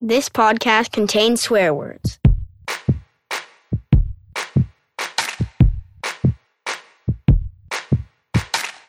[0.00, 2.20] This podcast contains swear words.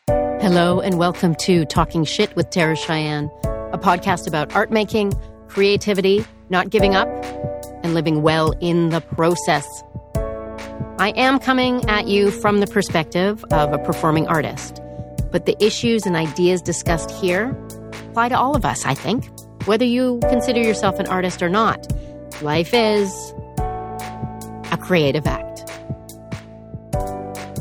[0.06, 5.12] Hello, and welcome to Talking Shit with Tara Cheyenne, a podcast about art making,
[5.48, 7.08] creativity, not giving up,
[7.82, 9.66] and living well in the process.
[11.00, 14.80] I am coming at you from the perspective of a performing artist,
[15.32, 17.48] but the issues and ideas discussed here
[18.10, 19.28] apply to all of us, I think,
[19.64, 21.92] whether you consider yourself an artist or not.
[22.42, 25.70] Life is a creative act.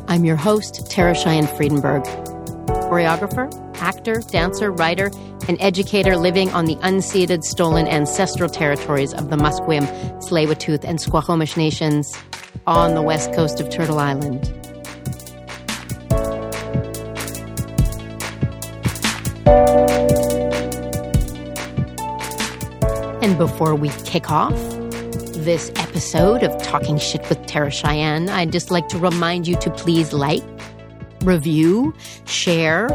[0.07, 2.05] I'm your host, Tara Cheyenne Friedenberg
[2.89, 3.47] choreographer,
[3.81, 5.11] actor, dancer, writer,
[5.47, 9.87] and educator living on the unceded, stolen ancestral territories of the Musqueam,
[10.19, 12.11] Tsleil-Waututh, and Squamish nations
[12.65, 14.58] on the west coast of Turtle Island.
[23.39, 24.53] Before we kick off
[25.33, 29.71] this episode of Talking Shit with Tara Cheyenne, I'd just like to remind you to
[29.71, 30.43] please like,
[31.23, 32.89] review, share.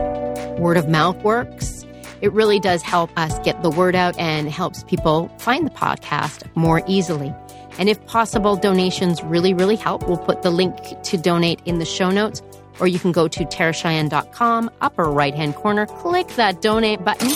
[0.58, 1.86] Word of mouth works.
[2.20, 6.42] It really does help us get the word out and helps people find the podcast
[6.54, 7.34] more easily.
[7.78, 10.06] And if possible, donations really, really help.
[10.06, 12.42] We'll put the link to donate in the show notes,
[12.80, 17.30] or you can go to taracheyenne.com, upper right hand corner, click that donate button.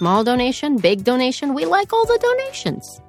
[0.00, 3.02] Small donation, big donation, we like all the donations.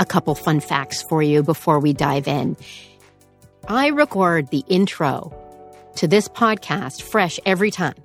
[0.00, 2.56] A couple fun facts for you before we dive in.
[3.68, 5.30] I record the intro
[5.96, 7.96] to this podcast fresh every time.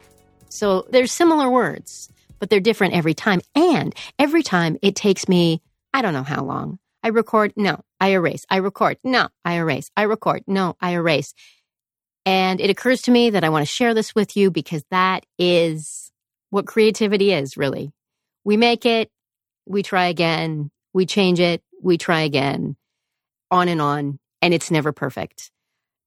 [0.50, 3.40] So there's similar words, but they're different every time.
[3.56, 5.62] And every time it takes me,
[5.94, 6.80] I don't know how long.
[7.02, 8.46] I record, no, I erase.
[8.50, 9.90] I record, no, I erase.
[9.96, 11.34] I record, no, I erase.
[12.26, 15.26] And it occurs to me that I want to share this with you because that
[15.40, 16.10] is
[16.54, 17.92] what creativity is, really.
[18.44, 19.10] We make it,
[19.66, 22.76] we try again, we change it, we try again,
[23.50, 25.50] on and on, and it's never perfect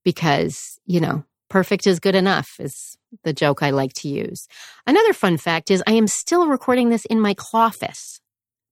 [0.05, 4.47] because, you know, perfect is good enough is the joke I like to use.
[4.87, 8.20] Another fun fact is I am still recording this in my cloffice,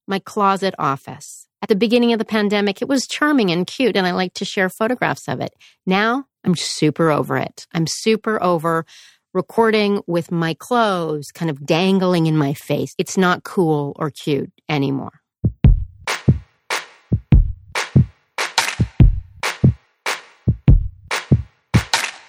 [0.06, 1.48] my closet office.
[1.60, 4.44] At the beginning of the pandemic, it was charming and cute, and I like to
[4.44, 5.52] share photographs of it.
[5.86, 7.66] Now I'm super over it.
[7.72, 8.86] I'm super over
[9.34, 12.94] recording with my clothes kind of dangling in my face.
[12.96, 15.20] It's not cool or cute anymore.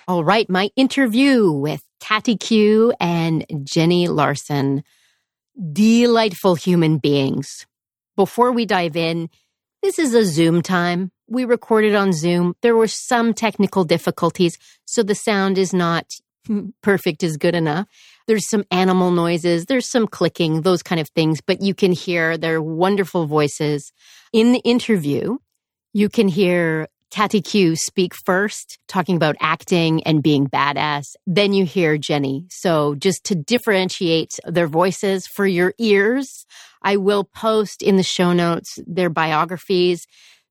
[0.08, 4.84] All right, my interview with Katty Q and Jenny Larson.
[5.72, 7.66] Delightful human beings.
[8.16, 9.30] Before we dive in,
[9.82, 11.12] this is a Zoom time.
[11.28, 12.56] We recorded on Zoom.
[12.62, 16.20] There were some technical difficulties, so the sound is not
[16.82, 17.88] perfect is good enough.
[18.28, 22.38] There's some animal noises, there's some clicking, those kind of things, but you can hear
[22.38, 23.92] their wonderful voices.
[24.34, 25.38] In the interview,
[25.94, 31.16] you can hear Katty Q speak first, talking about acting and being badass.
[31.26, 32.46] Then you hear Jenny.
[32.50, 36.46] So just to differentiate their voices for your ears,
[36.82, 40.06] I will post in the show notes their biographies.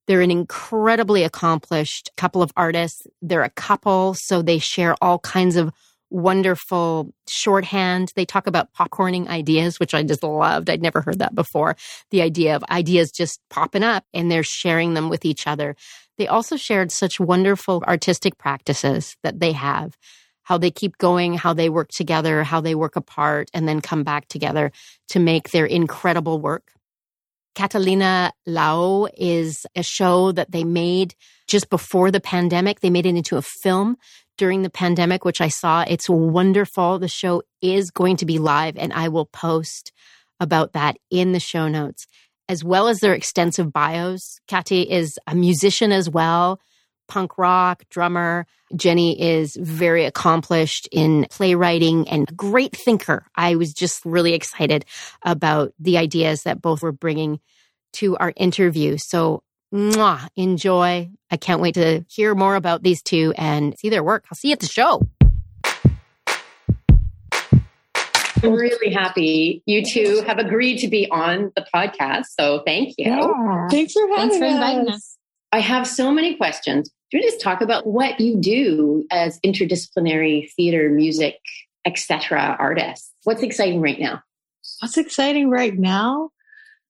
[0.06, 3.06] They're an incredibly accomplished couple of artists.
[3.22, 5.72] They're a couple, so they share all kinds of
[6.10, 8.12] wonderful shorthand.
[8.14, 10.70] They talk about popcorning ideas, which I just loved.
[10.70, 11.76] I'd never heard that before.
[12.10, 15.74] The idea of ideas just popping up and they're sharing them with each other.
[16.16, 19.96] They also shared such wonderful artistic practices that they have,
[20.42, 24.04] how they keep going, how they work together, how they work apart, and then come
[24.04, 24.70] back together
[25.08, 26.70] to make their incredible work.
[27.54, 31.14] Catalina Lao is a show that they made
[31.46, 32.80] just before the pandemic.
[32.80, 33.96] They made it into a film
[34.36, 35.84] during the pandemic, which I saw.
[35.86, 36.98] It's wonderful.
[36.98, 39.92] The show is going to be live, and I will post
[40.40, 42.06] about that in the show notes
[42.48, 44.40] as well as their extensive bios.
[44.48, 46.60] Katty is a musician as well,
[47.08, 48.46] punk rock, drummer.
[48.74, 53.26] Jenny is very accomplished in playwriting and a great thinker.
[53.36, 54.84] I was just really excited
[55.22, 57.40] about the ideas that both were bringing
[57.94, 58.96] to our interview.
[58.98, 59.42] So,
[59.72, 61.10] mwah, enjoy.
[61.30, 64.24] I can't wait to hear more about these two and see their work.
[64.30, 65.02] I'll see you at the show.
[68.44, 72.26] I'm really happy you two have agreed to be on the podcast.
[72.38, 73.06] So thank you.
[73.06, 73.68] Yeah.
[73.70, 75.13] Thanks for having Thanks for inviting us.
[75.54, 76.90] I have so many questions.
[77.12, 81.38] Do you just talk about what you do as interdisciplinary theater, music,
[81.84, 82.56] etc.
[82.58, 83.12] artists?
[83.22, 84.20] What's exciting right now?
[84.80, 86.30] What's exciting right now?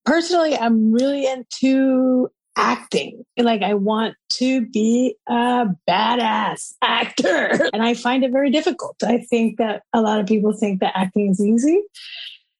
[0.06, 3.26] Personally, I'm really into acting.
[3.36, 7.68] Like I want to be a badass actor.
[7.74, 8.96] And I find it very difficult.
[9.04, 11.82] I think that a lot of people think that acting is easy.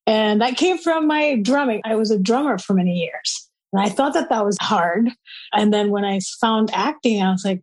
[0.07, 1.81] And that came from my drumming.
[1.83, 3.44] I was a drummer for many years.
[3.75, 5.11] And I thought that that was hard.
[5.53, 7.61] And then when I found acting, I was like,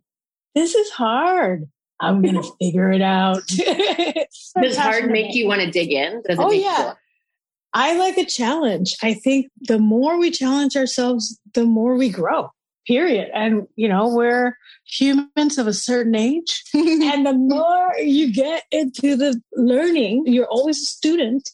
[0.54, 1.66] this is hard.
[2.00, 3.42] I'm going to figure it out.
[4.62, 6.22] Does hard make you want to dig in?
[6.28, 6.92] Does oh, yeah.
[7.72, 8.94] I like a challenge.
[9.02, 12.50] I think the more we challenge ourselves, the more we grow,
[12.86, 13.30] period.
[13.32, 16.62] And, you know, we're humans of a certain age.
[16.74, 21.48] and the more you get into the learning, you're always a student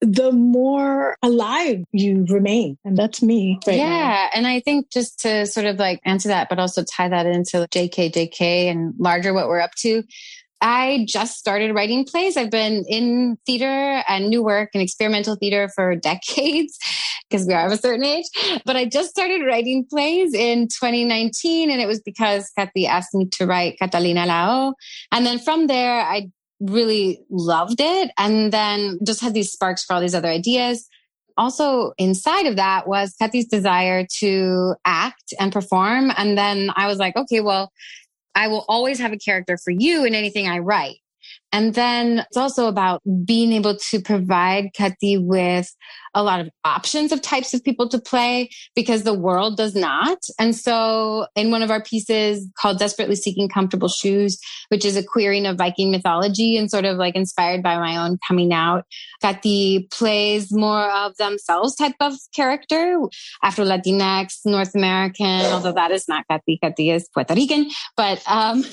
[0.00, 2.78] the more alive you remain.
[2.84, 3.58] And that's me.
[3.66, 3.86] Right yeah.
[3.86, 4.28] Now.
[4.34, 7.66] And I think just to sort of like answer that, but also tie that into
[7.70, 10.02] JK, JK and larger what we're up to.
[10.62, 12.36] I just started writing plays.
[12.36, 16.78] I've been in theater and new work and experimental theater for decades
[17.28, 18.26] because we are of a certain age.
[18.64, 23.26] But I just started writing plays in 2019 and it was because Kathy asked me
[23.32, 24.74] to write Catalina Lao.
[25.12, 29.94] And then from there, I really loved it and then just had these sparks for
[29.94, 30.88] all these other ideas.
[31.36, 36.10] Also inside of that was Kathy's desire to act and perform.
[36.16, 37.72] And then I was like, okay, well,
[38.34, 40.96] I will always have a character for you in anything I write.
[41.52, 45.74] And then it's also about being able to provide Kathy with
[46.16, 50.18] a lot of options of types of people to play because the world does not.
[50.40, 54.40] And so in one of our pieces called Desperately Seeking Comfortable Shoes,
[54.70, 58.18] which is a queering of Viking mythology and sort of like inspired by my own
[58.26, 58.86] coming out,
[59.20, 62.98] Kathy plays more of themselves type of character,
[63.42, 66.58] Afro Latinx, North American, although that is not Kathy.
[66.62, 68.64] Kathy is Puerto Rican, but um,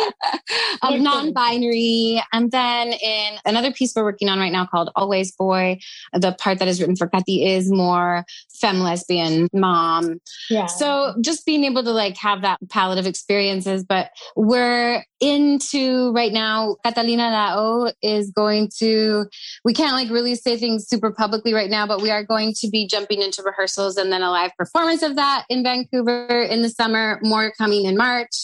[0.82, 2.22] um non-binary.
[2.32, 5.78] And then in another piece we're working on right now called Always Boy,
[6.14, 8.24] the part that is written for Kathy is more
[8.60, 10.20] femme lesbian mom.
[10.48, 10.66] Yeah.
[10.66, 16.32] So just being able to like have that palette of experiences, but we're into right
[16.32, 19.26] now, Catalina Lao is going to,
[19.64, 22.68] we can't like really say things super publicly right now, but we are going to
[22.68, 26.70] be jumping into rehearsals and then a live performance of that in Vancouver in the
[26.70, 28.34] summer, more coming in March.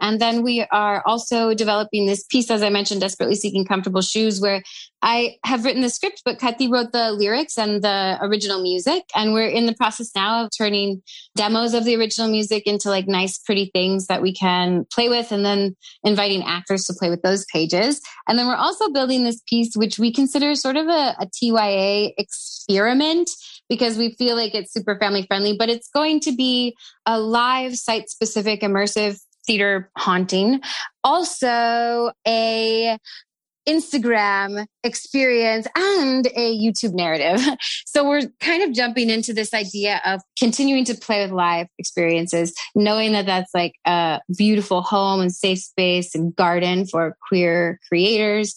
[0.00, 4.40] And then we are also developing this piece, as I mentioned, Desperately Seeking Comfortable Shoes,
[4.40, 4.62] where
[5.02, 9.04] I have written the script, but Kathy wrote the lyrics and the original music.
[9.14, 11.02] And we're in the process now of turning
[11.36, 15.32] demos of the original music into like nice, pretty things that we can play with
[15.32, 18.00] and then inviting actors to play with those pages.
[18.28, 22.12] And then we're also building this piece, which we consider sort of a, a TYA
[22.18, 23.30] experiment
[23.70, 26.76] because we feel like it's super family friendly, but it's going to be
[27.06, 29.18] a live site specific immersive
[29.50, 30.60] theater haunting.
[31.02, 32.96] Also, a
[33.68, 37.44] Instagram experience and a YouTube narrative.
[37.86, 42.54] So we're kind of jumping into this idea of continuing to play with live experiences,
[42.76, 48.54] knowing that that's like a beautiful home and safe space and garden for queer creators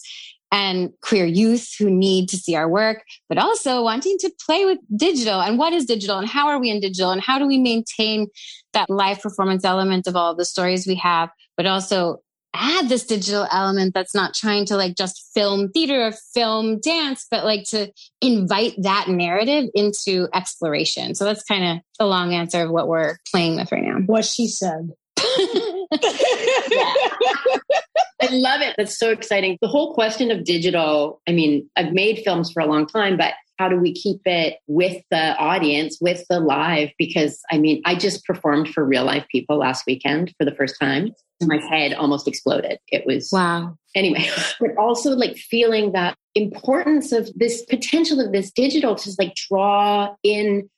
[0.52, 4.78] and queer youth who need to see our work, but also wanting to play with
[4.96, 7.58] digital and what is digital and how are we in digital and how do we
[7.58, 8.28] maintain
[8.72, 12.20] that live performance element of all the stories we have, but also
[12.54, 17.26] add this digital element that's not trying to like just film theater or film dance,
[17.30, 21.16] but like to invite that narrative into exploration.
[21.16, 23.98] So that's kind of the long answer of what we're playing with right now.
[24.06, 24.90] What she said.
[28.30, 28.74] I love it.
[28.76, 29.58] That's so exciting.
[29.60, 33.34] The whole question of digital, I mean, I've made films for a long time, but
[33.58, 36.90] how do we keep it with the audience, with the live?
[36.98, 40.76] Because I mean, I just performed for real life people last weekend for the first
[40.80, 41.12] time.
[41.42, 42.78] My head almost exploded.
[42.88, 43.76] It was wow.
[43.94, 44.28] Anyway,
[44.60, 50.14] but also like feeling that importance of this potential of this digital to like draw
[50.22, 50.68] in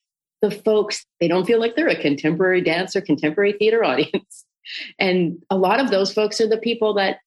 [0.43, 1.05] the folks.
[1.21, 4.45] They don't feel like they're a contemporary dance or contemporary theater audience.
[4.99, 7.19] And a lot of those folks are the people that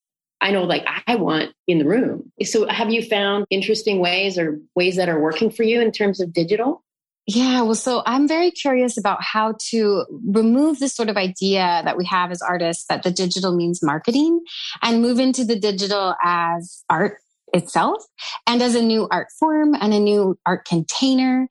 [0.41, 2.31] I know like I want in the room.
[2.43, 6.21] So have you found interesting ways or ways that are working for you in terms
[6.21, 6.83] of digital?
[7.27, 11.95] Yeah, well, so I'm very curious about how to remove this sort of idea that
[11.95, 14.41] we have as artists that the digital means marketing
[14.81, 17.17] and move into the digital as art
[17.53, 18.03] itself
[18.47, 21.47] and as a new art form and a new art container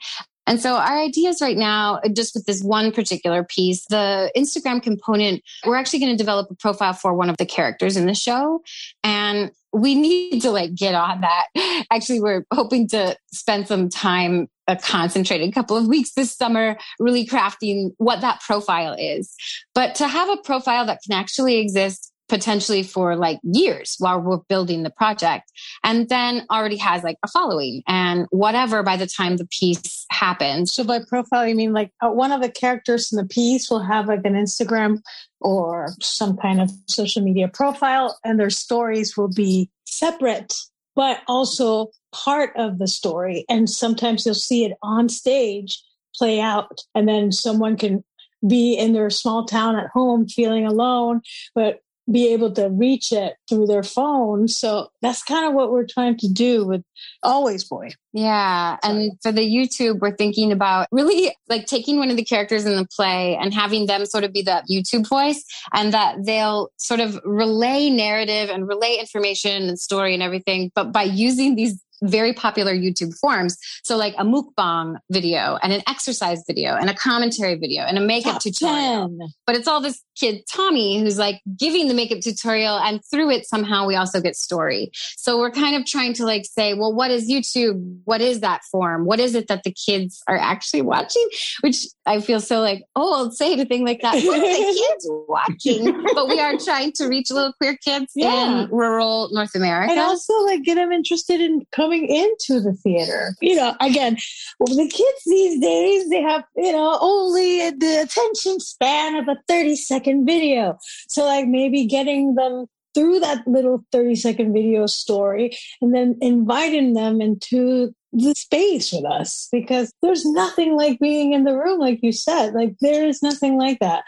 [0.49, 5.43] and so our ideas right now, just with this one particular piece, the Instagram component,
[5.67, 8.63] we're actually going to develop a profile for one of the characters in the show.
[9.05, 11.85] And we need to like get on that.
[11.93, 16.79] Actually, we're hoping to spend some time, uh, a concentrated couple of weeks this summer,
[16.99, 19.35] really crafting what that profile is.
[19.75, 24.39] But to have a profile that can actually exist potentially for like years while we're
[24.49, 25.51] building the project
[25.83, 30.73] and then already has like a following and whatever by the time the piece happens.
[30.73, 33.83] So by profile, you mean like uh, one of the characters in the piece will
[33.83, 35.01] have like an Instagram
[35.41, 40.55] or some kind of social media profile and their stories will be separate
[40.99, 43.45] but also part of the story.
[43.49, 45.81] And sometimes you'll see it on stage
[46.17, 48.03] play out, and then someone can
[48.47, 51.21] be in their small town at home feeling alone,
[51.55, 51.81] but
[52.11, 54.49] be able to reach it through their phone.
[54.49, 56.83] So that's kind of what we're trying to do with
[57.23, 57.91] Always Boy.
[58.13, 58.79] Yeah.
[58.83, 62.77] And for the YouTube, we're thinking about really like taking one of the characters in
[62.77, 67.01] the play and having them sort of be that YouTube voice and that they'll sort
[67.01, 72.33] of relay narrative and relay information and story and everything, but by using these very
[72.33, 73.57] popular YouTube forms.
[73.85, 78.01] So like a mukbang video and an exercise video and a commentary video and a
[78.01, 79.09] makeup Top tutorial.
[79.09, 79.29] 10.
[79.47, 83.47] But it's all this kid, Tommy, who's like giving the makeup tutorial and through it
[83.47, 84.91] somehow we also get story.
[85.17, 88.01] So we're kind of trying to like say, well, what is YouTube?
[88.05, 89.05] What is that form?
[89.05, 91.27] What is it that the kids are actually watching?
[91.61, 94.15] Which I feel so like, oh, I'll say a thing like that.
[94.15, 96.05] What are the kids watching?
[96.15, 98.63] but we are trying to reach little queer kids yeah.
[98.63, 99.93] in rural North America.
[99.93, 103.35] And also like get them interested in coming into the theater.
[103.41, 104.17] You know, again,
[104.61, 109.75] the kids these days, they have, you know, only the attention span of a 30
[109.77, 110.77] second video.
[111.09, 116.93] So like maybe getting them through that little 30 second video story and then inviting
[116.93, 122.01] them into the space with us because there's nothing like being in the room, like
[122.03, 122.53] you said.
[122.53, 124.05] Like there is nothing like that.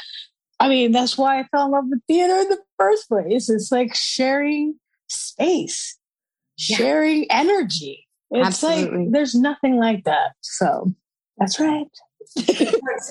[0.58, 3.49] I mean, that's why I fell in love with theater in the first place.
[3.49, 5.96] It's like sharing space,
[6.69, 6.76] yeah.
[6.76, 8.07] sharing energy.
[8.31, 9.05] It's Absolutely.
[9.05, 10.33] like there's nothing like that.
[10.40, 10.93] So
[11.38, 11.87] that's right.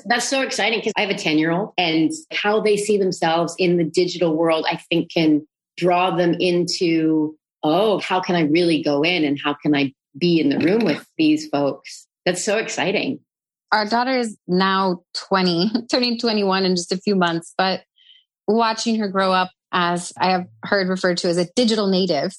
[0.06, 3.56] That's so exciting because I have a 10 year old and how they see themselves
[3.58, 5.46] in the digital world, I think can
[5.78, 10.40] draw them into, oh, how can I really go in and how can I be
[10.40, 12.08] in the room with these folks?
[12.26, 13.20] That's so exciting.
[13.72, 17.82] Our daughter is now 20, turning 21 in just a few months, but
[18.48, 22.34] watching her grow up as I have heard referred to as a digital native,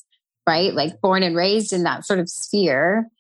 [0.46, 0.74] right?
[0.74, 3.10] Like born and raised in that sort of sphere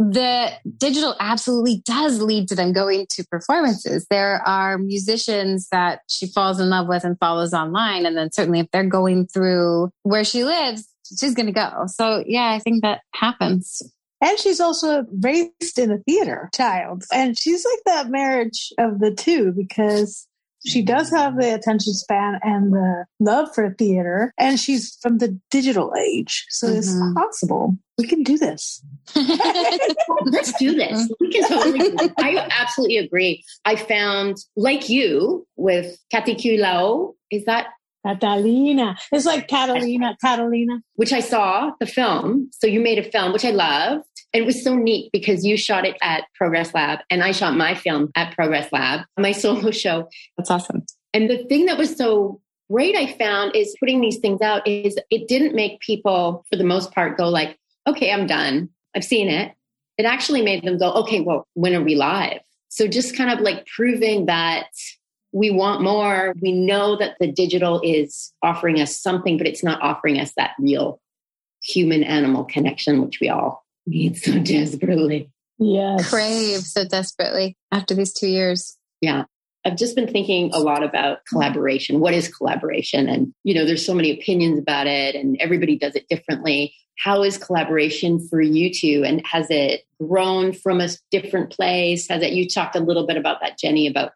[0.00, 4.06] the digital absolutely does lead to them going to performances.
[4.08, 8.06] There are musicians that she falls in love with and follows online.
[8.06, 11.84] And then certainly if they're going through where she lives, she's going to go.
[11.86, 13.82] So yeah, I think that happens.
[14.22, 17.04] And she's also raised in a theater child.
[17.12, 20.26] And she's like that marriage of the two because
[20.66, 25.38] she does have the attention span and the love for theater, and she's from the
[25.50, 26.46] digital age.
[26.50, 26.78] So mm-hmm.
[26.78, 27.76] it's possible.
[27.98, 28.82] We can do this.
[29.16, 31.10] Let's do this.
[31.20, 33.44] We can totally do I absolutely agree.
[33.64, 37.68] I found, like you, with Kathy Q Lao, is that
[38.06, 38.96] Catalina.
[39.12, 40.80] It's like Catalina, Catalina.
[40.94, 42.50] Which I saw the film.
[42.52, 44.04] So you made a film, which I loved.
[44.32, 47.56] And it was so neat because you shot it at Progress Lab and I shot
[47.56, 50.08] my film at Progress Lab, my solo show.
[50.36, 50.84] That's awesome.
[51.12, 52.40] And the thing that was so
[52.70, 56.64] great I found is putting these things out is it didn't make people, for the
[56.64, 58.68] most part, go like, okay, I'm done.
[58.94, 59.52] I've seen it.
[59.98, 62.40] It actually made them go, okay, well, when are we live?
[62.68, 64.68] So just kind of like proving that
[65.32, 66.34] we want more.
[66.40, 70.52] We know that the digital is offering us something, but it's not offering us that
[70.58, 71.00] real
[71.62, 75.30] human animal connection, which we all need so desperately.
[75.58, 76.08] Yes.
[76.08, 78.76] Crave so desperately after these two years.
[79.00, 79.24] Yeah.
[79.64, 82.00] I've just been thinking a lot about collaboration.
[82.00, 83.08] What is collaboration?
[83.08, 86.74] And, you know, there's so many opinions about it and everybody does it differently.
[86.98, 89.04] How is collaboration for you two?
[89.06, 92.08] And has it grown from a different place?
[92.08, 94.12] Has it, you talked a little bit about that, Jenny, about,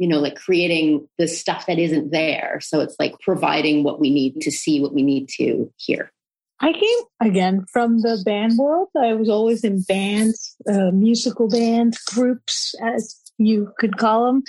[0.00, 2.58] you know, like creating the stuff that isn't there.
[2.62, 6.10] So it's like providing what we need to see, what we need to hear.
[6.58, 8.88] I came again from the band world.
[8.96, 14.42] I was always in bands, uh, musical bands, groups, as you could call them.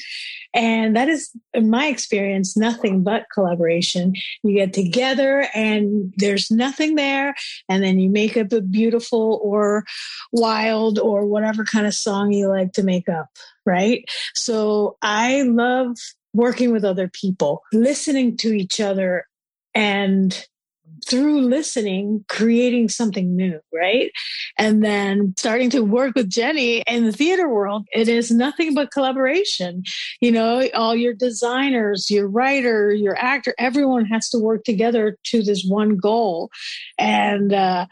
[0.53, 4.13] And that is, in my experience, nothing but collaboration.
[4.43, 7.33] You get together and there's nothing there.
[7.69, 9.85] And then you make up a beautiful or
[10.33, 13.29] wild or whatever kind of song you like to make up.
[13.65, 14.03] Right.
[14.35, 15.95] So I love
[16.33, 19.25] working with other people, listening to each other
[19.73, 20.45] and
[21.07, 24.11] through listening, creating something new, right?
[24.57, 28.91] And then starting to work with Jenny in the theater world, it is nothing but
[28.91, 29.83] collaboration.
[30.19, 35.43] You know, all your designers, your writer, your actor, everyone has to work together to
[35.43, 36.49] this one goal.
[36.97, 37.87] And, uh,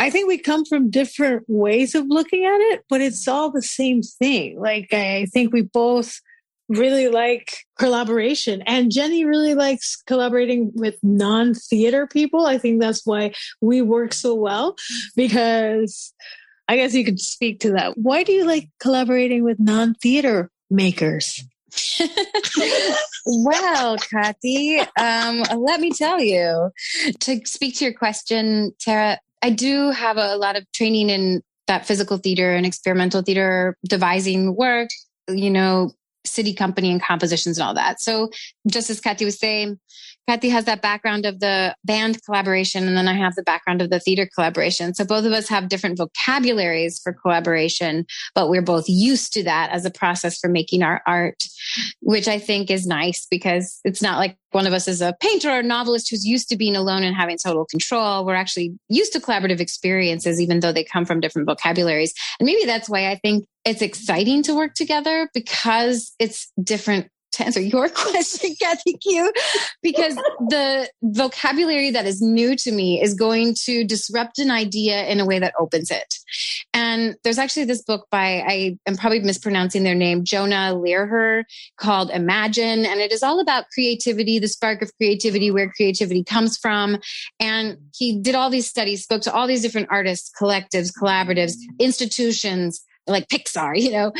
[0.00, 3.62] I think we come from different ways of looking at it, but it's all the
[3.62, 4.60] same thing.
[4.60, 6.20] Like, I think we both
[6.68, 12.46] really like collaboration and Jenny really likes collaborating with non-theater people.
[12.46, 14.76] I think that's why we work so well
[15.16, 16.12] because
[16.68, 17.96] I guess you could speak to that.
[17.96, 21.42] Why do you like collaborating with non-theater makers?
[23.26, 26.70] well, Kathy, um, let me tell you
[27.20, 29.18] to speak to your question, Tara.
[29.42, 34.56] I do have a lot of training in that physical theater and experimental theater devising
[34.56, 34.88] work,
[35.28, 35.92] you know,
[36.28, 38.00] city company and compositions and all that.
[38.00, 38.30] So
[38.66, 39.78] just as Kathy was saying,
[40.28, 43.88] Kathy has that background of the band collaboration, and then I have the background of
[43.88, 44.92] the theater collaboration.
[44.92, 48.04] So both of us have different vocabularies for collaboration,
[48.34, 51.44] but we're both used to that as a process for making our art,
[52.00, 55.48] which I think is nice because it's not like one of us is a painter
[55.48, 58.26] or a novelist who's used to being alone and having total control.
[58.26, 62.12] We're actually used to collaborative experiences, even though they come from different vocabularies.
[62.38, 67.44] And maybe that's why I think it's exciting to work together because it's different to
[67.44, 69.32] answer your question, Kathy Q,
[69.82, 70.16] because
[70.48, 75.26] the vocabulary that is new to me is going to disrupt an idea in a
[75.26, 76.14] way that opens it.
[76.74, 81.44] And there's actually this book by, I am probably mispronouncing their name, Jonah Lehrer,
[81.76, 82.84] called Imagine.
[82.84, 86.98] And it is all about creativity, the spark of creativity, where creativity comes from.
[87.40, 92.84] And he did all these studies, spoke to all these different artists, collectives, collaboratives, institutions,
[93.08, 94.12] like Pixar, you know,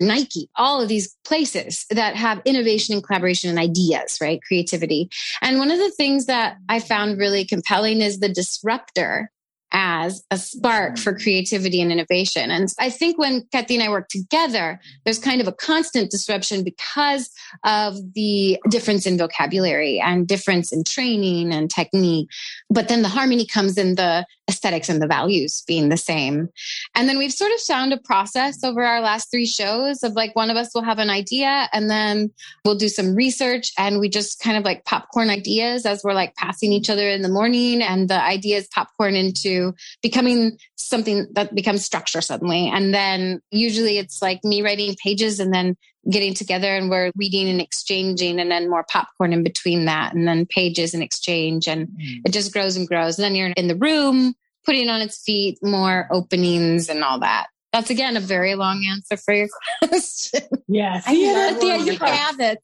[0.00, 4.40] Nike, all of these places that have innovation and collaboration and ideas, right?
[4.46, 5.08] Creativity.
[5.42, 9.30] And one of the things that I found really compelling is the disruptor
[9.72, 11.22] as a spark for mm.
[11.22, 12.50] creativity and innovation.
[12.50, 16.64] And I think when Kathy and I work together, there's kind of a constant disruption
[16.64, 17.30] because
[17.64, 22.28] of the difference in vocabulary and difference in training and technique.
[22.70, 26.48] But then the harmony comes in the aesthetics and the values being the same.
[26.94, 30.36] And then we've sort of found a process over our last three shows of like
[30.36, 32.30] one of us will have an idea and then
[32.64, 36.34] we'll do some research and we just kind of like popcorn ideas as we're like
[36.36, 41.84] passing each other in the morning and the ideas popcorn into becoming something that becomes
[41.84, 42.68] structure suddenly.
[42.68, 45.76] And then usually it's like me writing pages and then
[46.10, 50.26] getting together and we're reading and exchanging and then more popcorn in between that and
[50.26, 52.20] then pages and exchange and mm.
[52.24, 53.18] it just grows and grows.
[53.18, 54.34] And then you're in the room
[54.64, 57.46] putting on its feet, more openings and all that.
[57.72, 59.48] That's again a very long answer for your
[59.84, 60.40] question.
[60.66, 62.60] Yeah, theater, the you have it.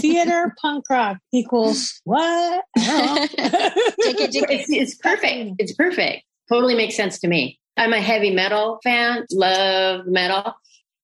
[0.00, 2.64] theater punk rock equals what?
[2.76, 5.56] it's, it's perfect.
[5.58, 6.22] It's perfect.
[6.48, 7.60] Totally makes sense to me.
[7.76, 9.26] I'm a heavy metal fan.
[9.30, 10.54] Love metal.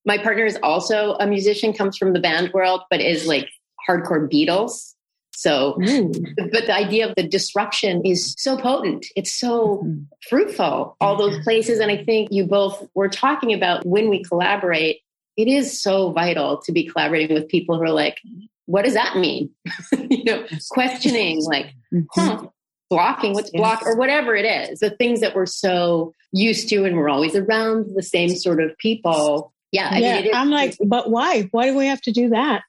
[0.05, 3.49] My partner is also a musician, comes from the band world, but is like
[3.89, 4.95] hardcore Beatles.
[5.35, 6.13] So, Ooh.
[6.37, 9.07] but the idea of the disruption is so potent.
[9.17, 10.03] It's so mm-hmm.
[10.29, 11.81] fruitful, all those places.
[11.81, 15.01] And I think you both were talking about when we collaborate,
[15.37, 18.19] it is so vital to be collaborating with people who are like,
[18.67, 19.51] what does that mean?
[20.11, 22.05] you know, questioning, like, mm-hmm.
[22.11, 22.47] huh,
[22.91, 24.81] blocking, what's block, or whatever it is.
[24.81, 28.77] The things that we're so used to and we're always around the same sort of
[28.79, 29.53] people.
[29.73, 29.89] Yeah.
[29.91, 31.49] I yeah mean, I'm like, but why?
[31.51, 32.63] Why do we have to do that?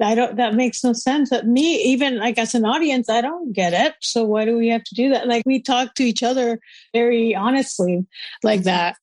[0.00, 1.30] I don't, that makes no sense.
[1.30, 3.94] That me, even like as an audience, I don't get it.
[4.00, 5.26] So why do we have to do that?
[5.26, 6.60] Like we talk to each other
[6.92, 8.06] very honestly
[8.42, 8.96] like that.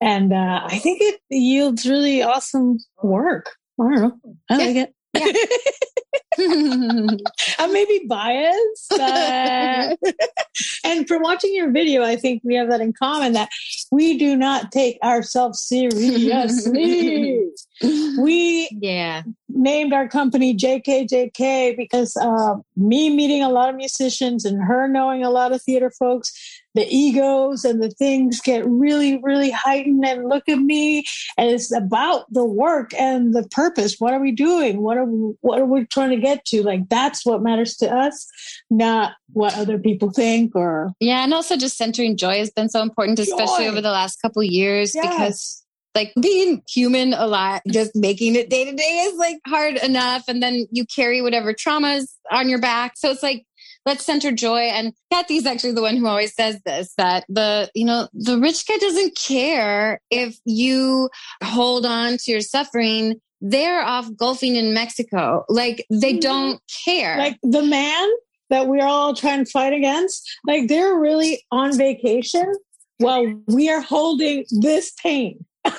[0.00, 3.54] And uh, I think it yields really awesome work.
[3.80, 4.36] I don't know.
[4.50, 4.94] I like it.
[5.14, 5.32] Yeah.
[7.58, 8.92] I may be biased.
[8.92, 9.96] Uh,
[10.84, 13.50] and from watching your video, I think we have that in common that
[13.90, 17.50] we do not take ourselves seriously.
[18.18, 24.62] we yeah named our company JKJK because uh, me meeting a lot of musicians and
[24.62, 26.32] her knowing a lot of theater folks
[26.74, 30.04] the egos and the things get really, really heightened.
[30.04, 31.04] And look at me.
[31.36, 33.96] And it's about the work and the purpose.
[33.98, 34.80] What are we doing?
[34.82, 36.62] What are we, what are we trying to get to?
[36.62, 38.26] Like that's what matters to us,
[38.70, 40.92] not what other people think or.
[41.00, 41.24] Yeah.
[41.24, 43.70] And also just centering joy has been so important, especially joy.
[43.70, 45.06] over the last couple years yes.
[45.06, 49.76] because like being human a lot, just making it day to day is like hard
[49.76, 50.24] enough.
[50.28, 52.92] And then you carry whatever traumas on your back.
[52.96, 53.44] So it's like
[53.84, 54.60] let's center joy.
[54.60, 58.66] And Kathy's actually the one who always says this that the, you know, the rich
[58.66, 61.10] guy doesn't care if you
[61.42, 63.20] hold on to your suffering.
[63.42, 65.44] They're off golfing in Mexico.
[65.48, 66.20] Like they mm-hmm.
[66.20, 67.18] don't care.
[67.18, 68.08] Like the man
[68.48, 72.54] that we're all trying to fight against, like they're really on vacation
[72.98, 75.44] while we are holding this pain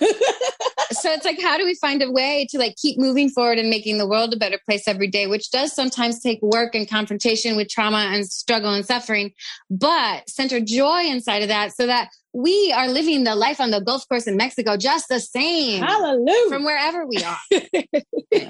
[0.91, 3.69] so it's like how do we find a way to like keep moving forward and
[3.69, 7.55] making the world a better place every day which does sometimes take work and confrontation
[7.55, 9.31] with trauma and struggle and suffering
[9.69, 13.81] but center joy inside of that so that we are living the life on the
[13.81, 16.49] golf course in mexico just the same hallelujah.
[16.49, 18.41] from wherever we are.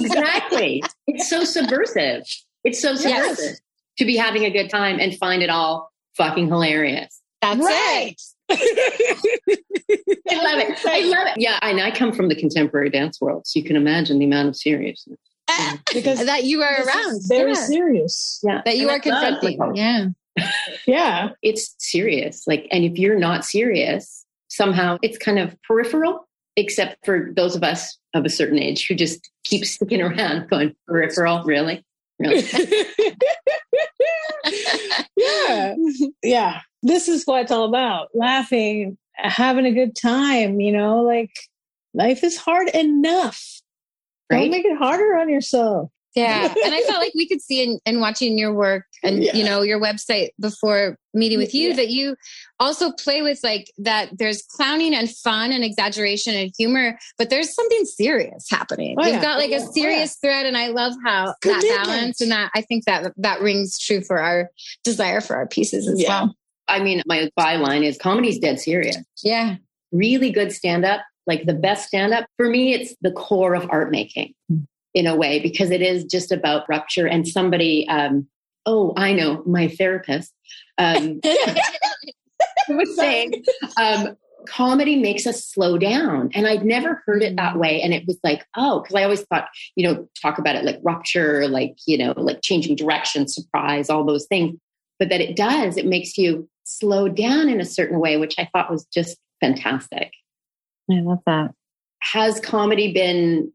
[0.00, 0.82] Exactly.
[1.06, 2.24] It's so subversive.
[2.64, 3.60] It's so subversive yes.
[3.98, 7.20] to be having a good time and find it all fucking hilarious.
[7.40, 8.12] That's right.
[8.12, 8.22] it
[10.30, 10.86] I love it.
[10.86, 11.34] I love it.
[11.36, 14.48] Yeah, and I come from the contemporary dance world, so you can imagine the amount
[14.48, 15.18] of seriousness.
[15.48, 17.22] Ah, because that you are around.
[17.28, 17.66] Very yeah.
[17.66, 18.40] serious.
[18.42, 18.62] Yeah.
[18.64, 19.76] That you and are confronting.
[19.76, 20.06] Yeah.
[20.86, 21.30] Yeah.
[21.42, 22.44] It's serious.
[22.46, 27.62] Like, and if you're not serious, somehow it's kind of peripheral, except for those of
[27.62, 31.84] us of a certain age who just keep sticking around going, peripheral, really?
[32.18, 32.44] Really?
[35.16, 35.74] yeah.
[36.22, 36.60] Yeah.
[36.82, 38.08] This is what it's all about.
[38.14, 41.30] Laughing, having a good time, you know, like
[41.94, 43.60] life is hard enough.
[44.30, 44.40] Right?
[44.42, 45.90] Don't make it harder on yourself.
[46.14, 46.52] Yeah.
[46.64, 49.34] And I felt like we could see in, in watching your work and, Yeah.
[49.34, 51.76] you know, your website before meeting with you Yeah.
[51.76, 52.16] that you
[52.60, 57.54] also play with like that there's clowning and fun and exaggeration and humor, but there's
[57.54, 58.96] something serious happening.
[58.98, 59.22] Oh, You've yeah.
[59.22, 59.66] got like Oh, a.
[59.66, 60.44] Oh, serious thread.
[60.46, 64.18] And I love how that balance and that I think that that rings true for
[64.18, 64.50] our
[64.84, 66.34] desire for our pieces as well.
[66.72, 68.96] I mean, my byline is comedy's dead serious.
[69.22, 69.56] Yeah.
[69.92, 72.26] Really good stand up, like the best stand up.
[72.38, 74.34] For me, it's the core of art making
[74.94, 78.26] in a way, because it is just about rupture and somebody, um,
[78.64, 80.32] oh, I know, my therapist
[80.78, 81.20] um,
[82.68, 83.44] was saying,
[83.78, 86.30] um, comedy makes us slow down.
[86.34, 87.82] And I'd never heard it that way.
[87.82, 90.80] And it was like, oh, because I always thought, you know, talk about it like
[90.82, 94.58] rupture, like, you know, like changing direction, surprise, all those things.
[94.98, 98.48] But that it does, it makes you slow down in a certain way, which I
[98.52, 100.12] thought was just fantastic.
[100.90, 101.52] I love that.
[102.00, 103.52] Has comedy been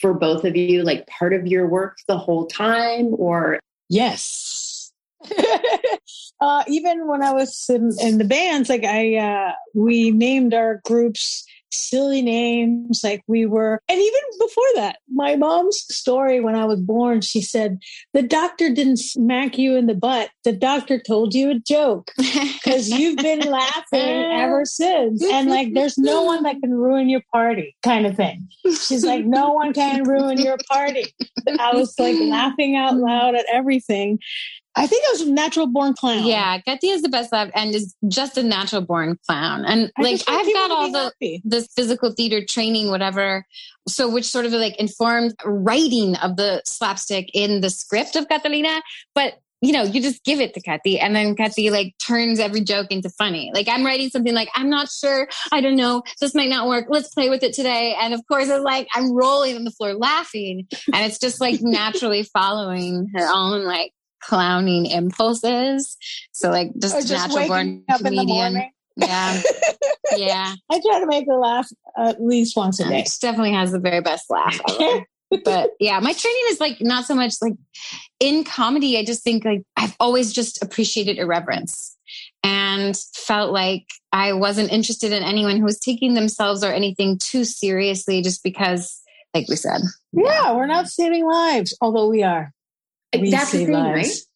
[0.00, 4.92] for both of you like part of your work the whole time or Yes.
[6.40, 10.80] uh, even when I was in, in the bands, like I, uh, we named our
[10.84, 13.00] groups silly names.
[13.02, 17.40] Like we were, and even before that, my mom's story when I was born, she
[17.40, 17.78] said,
[18.12, 20.30] the doctor didn't smack you in the butt.
[20.44, 25.24] The doctor told you a joke because you've been laughing ever since.
[25.24, 28.48] And like, there's no one that can ruin your party kind of thing.
[28.64, 31.06] She's like, no one can ruin your party.
[31.58, 34.18] I was like laughing out loud at everything.
[34.74, 36.24] I think I was a natural born clown.
[36.24, 39.64] Yeah, Getty is the best laugh and is just a natural born clown.
[39.64, 41.42] And I like I've got all the happy.
[41.44, 43.44] this physical theater training, whatever.
[43.88, 48.82] So which sort of like informed writing of the slapstick in the script of Catalina.
[49.14, 52.60] But you know, you just give it to Kathy and then Kathy like turns every
[52.60, 53.50] joke into funny.
[53.52, 55.28] Like I'm writing something like, I'm not sure.
[55.50, 56.02] I don't know.
[56.20, 56.86] This might not work.
[56.88, 57.96] Let's play with it today.
[58.00, 61.58] And of course it's like, I'm rolling on the floor laughing and it's just like
[61.62, 65.96] naturally following her own like clowning impulses.
[66.32, 68.70] So like just, just natural born waking up in the comedian.
[68.96, 69.40] Yeah.
[70.16, 70.54] Yeah.
[70.70, 73.04] I try to make her laugh at least once a day.
[73.04, 74.58] She definitely has the very best laugh
[75.44, 77.54] but yeah, my training is like not so much like
[78.20, 78.98] in comedy.
[78.98, 81.96] I just think like I've always just appreciated irreverence
[82.42, 87.44] and felt like I wasn't interested in anyone who was taking themselves or anything too
[87.44, 89.00] seriously just because,
[89.34, 89.80] like we said,
[90.12, 92.52] Yeah, we're not saving lives, although we are.
[93.16, 94.26] We that's the thing, lives.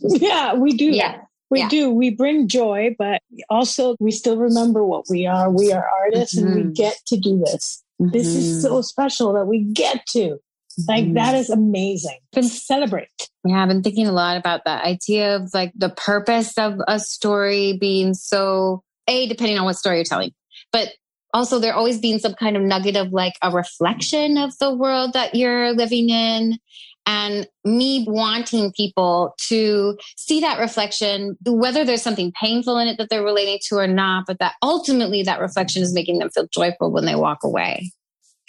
[0.00, 0.86] Yeah, we do.
[0.86, 1.22] Yeah.
[1.50, 1.68] We Yeah.
[1.68, 1.90] do.
[1.90, 5.50] We bring joy, but also we still remember what we are.
[5.50, 6.74] We are artists and we Mhm.
[6.74, 7.82] get to do this.
[7.98, 10.38] This is so special that we get to.
[10.86, 11.14] Like, Mhm.
[11.14, 12.18] that is amazing.
[12.32, 13.08] Then celebrate.
[13.44, 17.00] Yeah, I've been thinking a lot about that idea of like the purpose of a
[17.00, 20.32] story being so, A, depending on what story you're telling,
[20.70, 20.90] but
[21.34, 25.14] also there always being some kind of nugget of like a reflection of the world
[25.14, 26.58] that you're living in.
[27.10, 33.08] And me wanting people to see that reflection, whether there's something painful in it that
[33.08, 36.92] they're relating to or not, but that ultimately that reflection is making them feel joyful
[36.92, 37.90] when they walk away.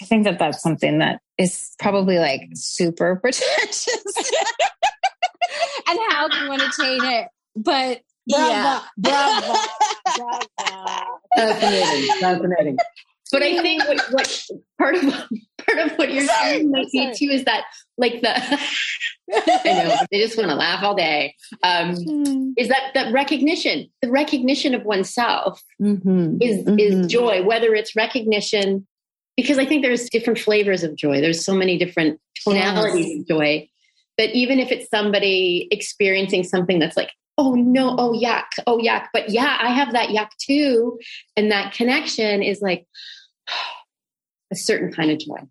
[0.02, 3.88] I think that that's something that is probably like super pretentious.
[5.88, 7.28] and how do you want to change it?
[7.56, 8.82] But yeah.
[8.98, 9.58] Brava,
[10.18, 11.06] brava, brava.
[11.34, 12.78] Fascinating, fascinating.
[13.32, 14.46] But I think what, what
[14.80, 17.66] part of part of what you're Sorry, saying might I'm be too is that
[17.98, 18.60] like the
[19.32, 21.36] I know they just want to laugh all day.
[21.62, 21.92] Um,
[22.58, 26.38] is that that recognition, the recognition of oneself Mm-hmm.
[26.42, 28.88] is is joy, whether it's recognition,
[29.38, 31.22] because I think there's different flavors of joy.
[31.22, 33.70] There's so many different tonalities of joy
[34.18, 39.06] that even if it's somebody experiencing something that's like, oh no, oh yuck, oh yuck,
[39.14, 41.00] but yeah, I have that yuck too,
[41.38, 42.86] and that connection is like
[44.52, 45.48] a certain kind of joy.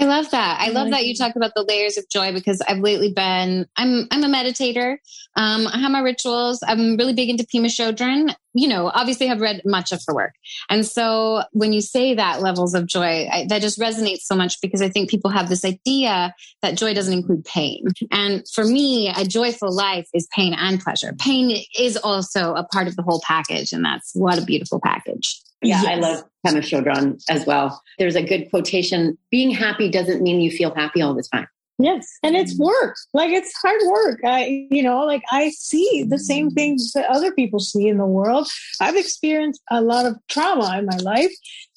[0.00, 0.60] I love that.
[0.60, 4.06] I love that you talk about the layers of joy because I've lately been I'm
[4.10, 4.96] I'm a meditator.
[5.36, 6.60] Um, I have my rituals.
[6.66, 8.34] I'm really big into Pema Chodron.
[8.54, 10.32] You know, obviously have read much of her work.
[10.70, 14.62] And so when you say that levels of joy, I, that just resonates so much
[14.62, 17.84] because I think people have this idea that joy doesn't include pain.
[18.10, 21.12] And for me, a joyful life is pain and pleasure.
[21.18, 23.74] Pain is also a part of the whole package.
[23.74, 25.42] And that's what a beautiful package.
[25.62, 27.82] Yeah, I love Pema Chodron as well.
[27.98, 31.48] There's a good quotation: "Being happy doesn't mean you feel happy all the time."
[31.80, 32.06] Yes.
[32.22, 32.66] And it's mm.
[32.66, 32.96] work.
[33.14, 34.20] Like it's hard work.
[34.24, 38.06] I, you know, like I see the same things that other people see in the
[38.06, 38.48] world.
[38.80, 41.32] I've experienced a lot of trauma in my life,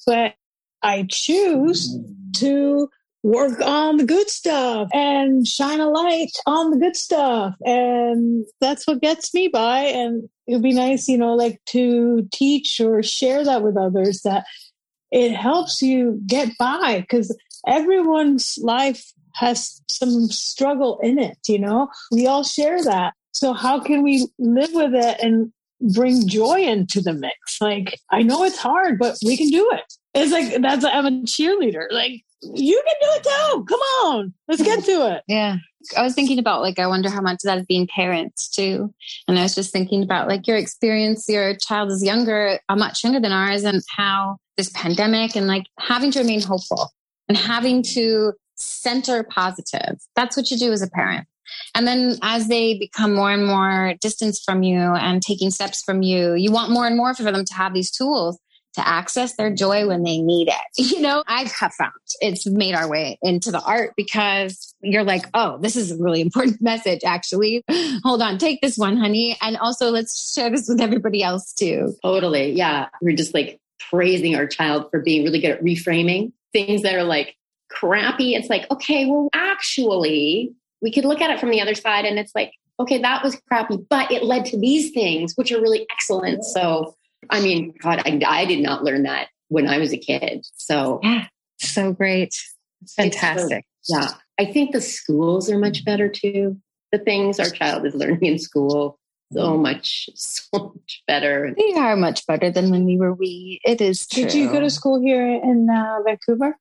[0.06, 0.34] but
[0.82, 2.32] I choose mm.
[2.34, 2.90] to
[3.22, 7.56] work on the good stuff and shine a light on the good stuff.
[7.64, 9.78] And that's what gets me by.
[9.78, 14.22] And it would be nice, you know, like to teach or share that with others
[14.22, 14.44] that
[15.10, 21.88] it helps you get by because everyone's life has some struggle in it, you know?
[22.12, 23.14] We all share that.
[23.32, 25.52] So how can we live with it and
[25.92, 27.60] bring joy into the mix?
[27.60, 29.82] Like, I know it's hard, but we can do it.
[30.14, 31.86] It's like, that's, I'm a cheerleader.
[31.90, 33.64] Like, you can do it too.
[33.68, 35.24] Come on, let's get to it.
[35.28, 35.56] Yeah.
[35.96, 38.92] I was thinking about like, I wonder how much that is being parents too.
[39.28, 43.04] And I was just thinking about like your experience, your child is younger, uh, much
[43.04, 46.90] younger than ours, and how this pandemic and like having to remain hopeful
[47.28, 49.98] and having to center positive.
[50.16, 51.26] That's what you do as a parent.
[51.74, 56.02] And then as they become more and more distance from you and taking steps from
[56.02, 58.38] you, you want more and more for them to have these tools
[58.74, 60.54] to access their joy when they need it.
[60.94, 65.24] You know, I have found it's made our way into the art because you're like,
[65.34, 67.64] oh, this is a really important message, actually.
[68.04, 69.36] Hold on, take this one, honey.
[69.40, 71.96] And also, let's share this with everybody else too.
[72.02, 72.52] Totally.
[72.52, 72.88] Yeah.
[73.00, 73.60] We're just like
[73.90, 77.36] praising our child for being really good at reframing things that are like
[77.70, 78.34] crappy.
[78.34, 82.18] It's like, okay, well, actually, we could look at it from the other side and
[82.18, 85.86] it's like, okay, that was crappy, but it led to these things, which are really
[85.90, 86.44] excellent.
[86.44, 86.94] So,
[87.30, 90.46] I mean, God, I, I did not learn that when I was a kid.
[90.56, 91.26] So, yeah,
[91.58, 92.34] so great.
[92.96, 93.64] Fantastic.
[93.82, 94.08] So, yeah.
[94.38, 96.60] I think the schools are much better too.
[96.92, 98.98] The things our child is learning in school,
[99.32, 101.54] so much, so much better.
[101.56, 103.60] They are much better than when we were we.
[103.64, 104.24] It is true.
[104.24, 106.56] Did you go to school here in uh, Vancouver?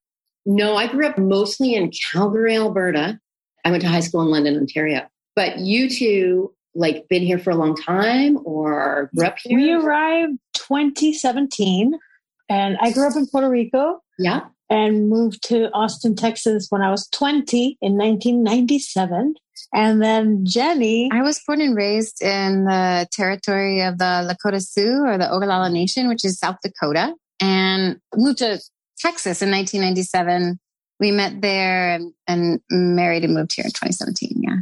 [0.46, 3.20] No, I grew up mostly in Calgary, Alberta.
[3.64, 5.08] I went to high school in London, Ontario.
[5.36, 9.58] But you two, like, been here for a long time or grew up here?
[9.58, 11.94] We arrived 2017,
[12.50, 14.02] and I grew up in Puerto Rico.
[14.20, 14.42] Yeah.
[14.70, 19.36] And moved to Austin, Texas when I was 20 in 1997.
[19.74, 21.10] And then Jenny.
[21.12, 25.72] I was born and raised in the territory of the Lakota Sioux or the Oglala
[25.72, 28.60] Nation, which is South Dakota, and moved to
[29.00, 30.60] Texas in 1997.
[31.00, 34.42] We met there and, and married and moved here in 2017.
[34.42, 34.58] Yeah.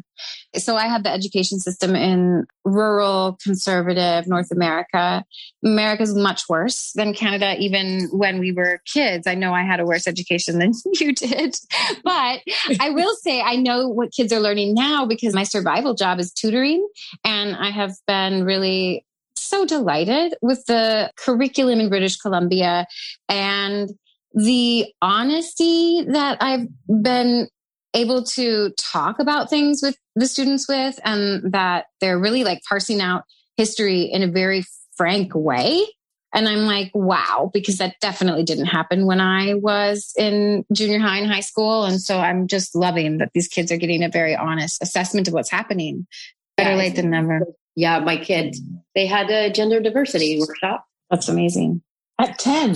[0.55, 5.23] So I had the education system in rural conservative North America.
[5.63, 9.27] America's much worse than Canada, even when we were kids.
[9.27, 11.55] I know I had a worse education than you did,
[12.03, 12.41] but
[12.79, 16.31] I will say I know what kids are learning now because my survival job is
[16.31, 16.88] tutoring
[17.23, 19.05] and I have been really
[19.36, 22.86] so delighted with the curriculum in British Columbia
[23.27, 23.89] and
[24.34, 27.47] the honesty that I've been
[27.93, 33.01] able to talk about things with the students with and that they're really like parsing
[33.01, 33.23] out
[33.58, 34.63] history in a very
[34.95, 35.86] frank way.
[36.34, 41.17] And I'm like, wow, because that definitely didn't happen when I was in junior high
[41.17, 41.84] and high school.
[41.84, 45.34] And so I'm just loving that these kids are getting a very honest assessment of
[45.34, 46.08] what's happening.
[46.56, 47.41] Better yeah, late than never.
[47.75, 48.62] Yeah, my kids,
[48.95, 50.86] they had a gender diversity workshop.
[51.10, 51.82] That's amazing.
[52.19, 52.75] At 10.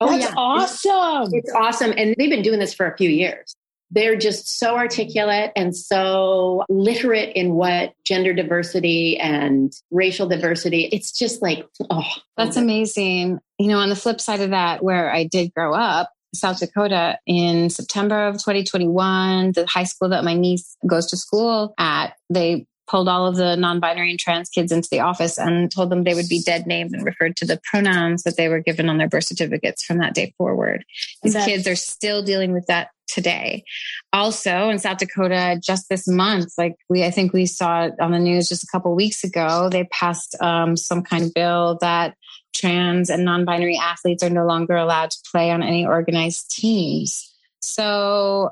[0.00, 0.34] Oh, That's yeah.
[0.36, 1.34] awesome.
[1.34, 1.92] It's, it's awesome.
[1.96, 3.56] And they've been doing this for a few years.
[3.90, 10.88] They're just so articulate and so literate in what gender diversity and racial diversity.
[10.92, 13.38] It's just like, oh, that's amazing.
[13.58, 17.18] You know, on the flip side of that, where I did grow up, South Dakota
[17.26, 22.66] in September of 2021, the high school that my niece goes to school at, they
[22.86, 26.14] pulled all of the non-binary and trans kids into the office and told them they
[26.14, 29.08] would be dead named and referred to the pronouns that they were given on their
[29.08, 30.84] birth certificates from that day forward.
[31.22, 33.64] These That's- kids are still dealing with that today.
[34.12, 38.12] Also in South Dakota, just this month, like we, I think we saw it on
[38.12, 42.14] the news just a couple weeks ago, they passed um, some kind of bill that
[42.54, 47.32] trans and non-binary athletes are no longer allowed to play on any organized teams.
[47.60, 48.50] So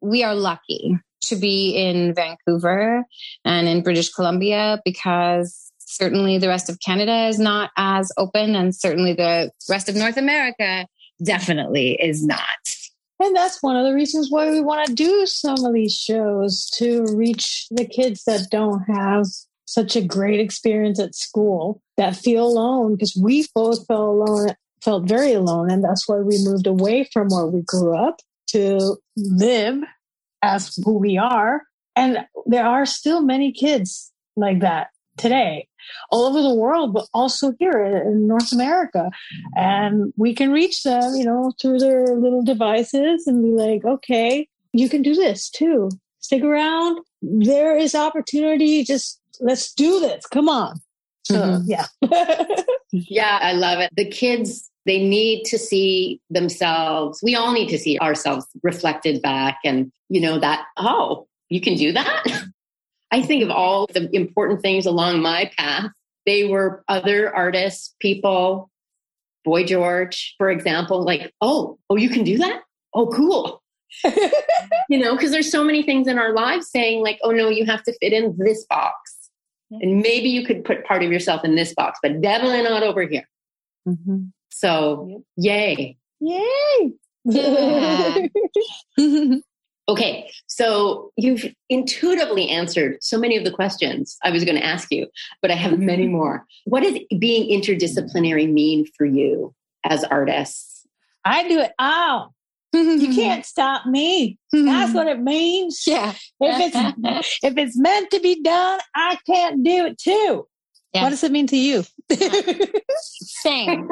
[0.00, 3.04] we are lucky to be in Vancouver
[3.44, 8.74] and in British Columbia because certainly the rest of Canada is not as open, and
[8.74, 10.86] certainly the rest of North America
[11.22, 12.40] definitely is not.
[13.24, 16.68] And that's one of the reasons why we want to do some of these shows
[16.74, 19.24] to reach the kids that don't have
[19.64, 25.08] such a great experience at school that feel alone because we both felt alone felt
[25.08, 29.78] very alone and that's why we moved away from where we grew up to live
[30.42, 31.62] as who we are.
[31.96, 35.68] And there are still many kids like that today
[36.10, 39.10] all over the world, but also here in North America.
[39.56, 44.48] And we can reach them, you know, through their little devices and be like, okay,
[44.72, 45.90] you can do this too.
[46.18, 46.98] stick around.
[47.22, 48.84] There is opportunity.
[48.84, 50.26] Just let's do this.
[50.26, 50.80] Come on.
[51.24, 51.70] So, mm-hmm.
[51.70, 51.86] yeah.
[52.92, 53.90] yeah, I love it.
[53.96, 57.20] The kids, they need to see themselves.
[57.22, 61.76] We all need to see ourselves reflected back and, you know, that, oh, you can
[61.76, 62.24] do that.
[63.10, 65.90] I think of all the important things along my path.
[66.26, 68.70] They were other artists, people,
[69.44, 72.62] Boy George, for example, like, oh, oh, you can do that?
[72.94, 73.62] Oh, cool.
[74.88, 77.66] you know, because there's so many things in our lives saying, like, oh no, you
[77.66, 79.30] have to fit in this box.
[79.70, 83.02] And maybe you could put part of yourself in this box, but definitely not over
[83.02, 83.28] here.
[83.88, 84.26] Mm-hmm.
[84.50, 85.96] So, yay.
[86.20, 86.92] Yay.
[87.26, 88.26] Yeah.
[89.88, 90.30] okay.
[90.46, 95.06] So, you've intuitively answered so many of the questions I was going to ask you,
[95.42, 96.46] but I have many more.
[96.64, 100.86] What does being interdisciplinary mean for you as artists?
[101.24, 102.34] I do it all
[102.74, 104.38] you can't stop me.
[104.52, 105.86] That's what it means.
[105.86, 106.12] Yeah.
[106.40, 110.46] If it's if it's meant to be done, I can't do it too.
[110.92, 111.02] Yeah.
[111.02, 111.84] What does it mean to you?
[113.00, 113.88] Sing.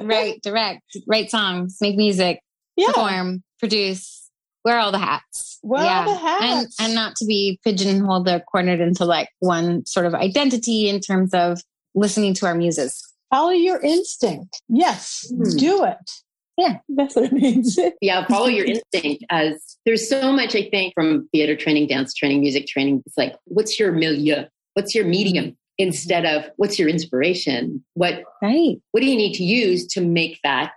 [0.00, 2.40] write, direct, write songs, make music,
[2.76, 2.88] yeah.
[2.88, 4.27] perform, produce,
[4.64, 5.58] wear all the hats.
[5.62, 6.00] Wear yeah.
[6.00, 6.80] all the hats.
[6.80, 11.00] And, and not to be pigeonholed or cornered into like one sort of identity in
[11.00, 11.60] terms of
[11.94, 13.02] listening to our muses.
[13.30, 14.62] Follow your instinct.
[14.68, 15.58] Yes, mm.
[15.58, 16.10] do it.
[16.56, 17.78] Yeah, that's what it means.
[18.00, 19.24] yeah, follow your instinct.
[19.30, 23.02] As there's so much, I think, from theater training, dance training, music training.
[23.06, 24.44] It's like, what's your milieu?
[24.74, 25.44] What's your medium?
[25.46, 25.54] Mm-hmm.
[25.80, 27.84] Instead of what's your inspiration?
[27.94, 28.76] What right?
[28.90, 30.72] What do you need to use to make that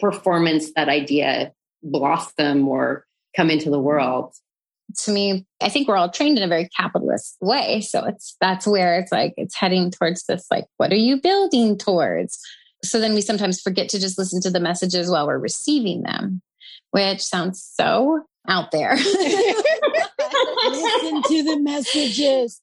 [0.00, 1.52] performance, that idea
[1.84, 4.34] blossom or come into the world?
[5.04, 7.80] To me, I think we're all trained in a very capitalist way.
[7.80, 11.78] So it's that's where it's like it's heading towards this like, what are you building
[11.78, 12.38] towards?
[12.84, 16.42] so then we sometimes forget to just listen to the messages while we're receiving them,
[16.90, 18.94] which sounds so out there.
[18.96, 19.12] listen
[21.22, 22.60] to the messages.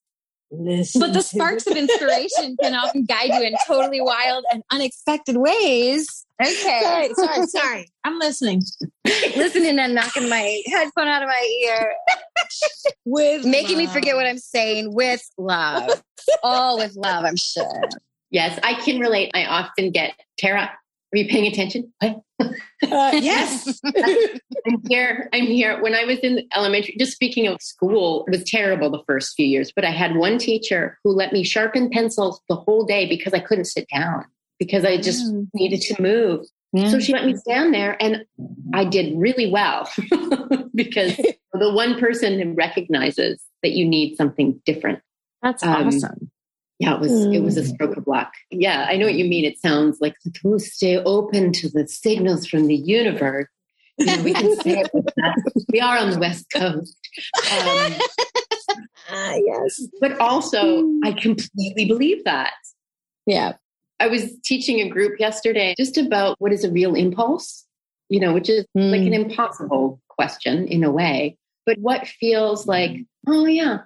[0.53, 5.37] Listen but the sparks of inspiration can often guide you in totally wild and unexpected
[5.37, 6.25] ways.
[6.41, 6.81] Okay.
[6.83, 7.91] Sorry, sorry, sorry.
[8.03, 8.61] I'm listening.
[9.05, 11.93] listening and knocking my headphone out of my ear.
[13.05, 13.85] with making love.
[13.85, 16.03] me forget what I'm saying with love.
[16.43, 17.83] All with love, I'm sure.
[18.29, 19.31] Yes, I can relate.
[19.33, 20.71] I often get Tara.
[21.13, 21.91] Are you paying attention?
[21.99, 22.21] What?
[22.91, 23.79] Uh, yes.
[23.85, 25.29] I'm here.
[25.31, 25.79] I'm here.
[25.83, 29.45] When I was in elementary, just speaking of school, it was terrible the first few
[29.45, 33.35] years, but I had one teacher who let me sharpen pencils the whole day because
[33.35, 34.25] I couldn't sit down
[34.57, 35.47] because I just mm.
[35.53, 36.47] needed to move.
[36.73, 36.89] Yeah.
[36.89, 38.25] So she let me stand there and
[38.73, 39.87] I did really well
[40.75, 41.15] because
[41.53, 45.01] the one person recognizes that you need something different.
[45.43, 46.31] That's um, awesome.
[46.81, 47.35] Yeah, it was mm.
[47.35, 47.67] it was a hmm.
[47.67, 48.33] stroke of luck.
[48.49, 49.45] Yeah, I know what you mean.
[49.45, 53.45] It sounds like to stay open to the signals from the universe.
[53.99, 54.83] You know, we can say
[55.71, 56.97] we are on the West Coast.
[57.51, 57.93] Um,
[59.11, 60.99] uh, yes, but also mm.
[61.03, 62.53] I completely believe that.
[63.27, 63.53] Yeah,
[63.99, 67.63] I was teaching a group yesterday just about what is a real impulse.
[68.09, 68.89] You know, which is mm.
[68.89, 69.29] like an hmm.
[69.29, 73.81] impossible question in a way, but what feels like, oh yeah,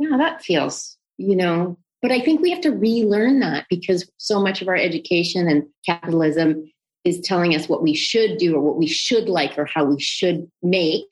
[0.00, 4.40] yeah, that feels you know but I think we have to relearn that because so
[4.40, 6.70] much of our education and capitalism
[7.04, 10.00] is telling us what we should do or what we should like or how we
[10.00, 11.08] should make.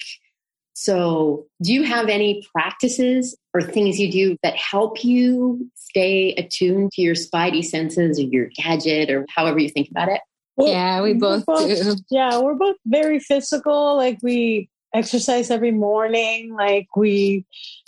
[0.74, 6.92] So, do you have any practices or things you do that help you stay attuned
[6.92, 10.20] to your spidey senses or your gadget or however you think about it?
[10.58, 11.96] yeah, we both, both do.
[12.10, 13.96] Yeah, we're both very physical.
[13.96, 17.44] Like we exercise every morning like we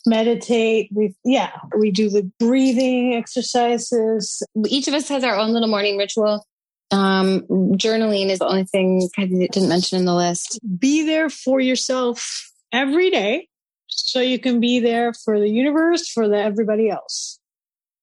[0.07, 4.43] meditate we yeah we do the breathing exercises.
[4.69, 6.47] Each of us has our own little morning ritual.
[6.91, 7.43] Um
[7.77, 10.61] journaling is the only thing i didn't mention in the list.
[10.79, 13.49] Be there for yourself every day
[13.89, 17.39] so you can be there for the universe for the everybody else.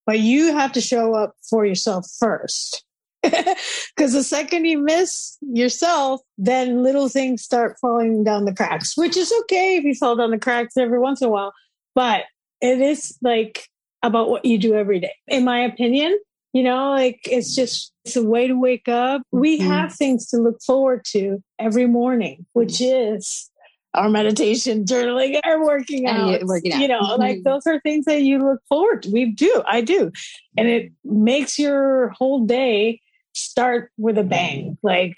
[0.05, 2.85] But you have to show up for yourself first
[3.95, 9.17] because the second you miss yourself, then little things start falling down the cracks, which
[9.17, 11.53] is okay if you fall down the cracks every once in a while.
[11.95, 12.23] But
[12.61, 13.67] it is like
[14.03, 15.13] about what you do every day.
[15.27, 16.17] In my opinion,
[16.53, 19.21] you know, like it's just, it's a way to wake up.
[19.31, 19.69] We mm-hmm.
[19.69, 23.49] have things to look forward to every morning, which is
[23.93, 26.43] our meditation, journaling, our working out.
[26.43, 26.81] Working out.
[26.81, 27.21] You know, mm-hmm.
[27.21, 29.11] like those are things that you look forward to.
[29.11, 29.63] We do.
[29.67, 30.11] I do.
[30.55, 33.01] And it makes your whole day
[33.37, 34.77] start with a bang.
[34.83, 35.17] Like,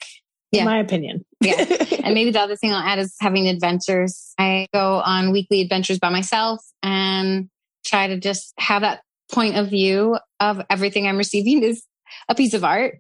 [0.52, 0.62] yeah.
[0.62, 1.26] in my opinion.
[1.42, 1.66] yeah.
[2.04, 4.34] And maybe the other thing I'll add is having adventures.
[4.40, 7.50] I go on weekly adventures by myself and
[7.86, 9.02] try to just have that
[9.32, 11.84] point of view of everything I'm receiving is
[12.28, 12.96] a piece of art.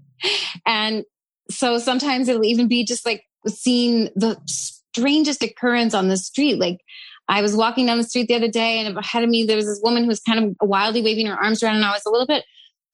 [0.65, 1.05] And
[1.49, 6.59] so sometimes it'll even be just like seeing the strangest occurrence on the street.
[6.59, 6.82] Like
[7.28, 9.65] I was walking down the street the other day and ahead of me, there was
[9.65, 12.11] this woman who was kind of wildly waving her arms around and I was a
[12.11, 12.43] little bit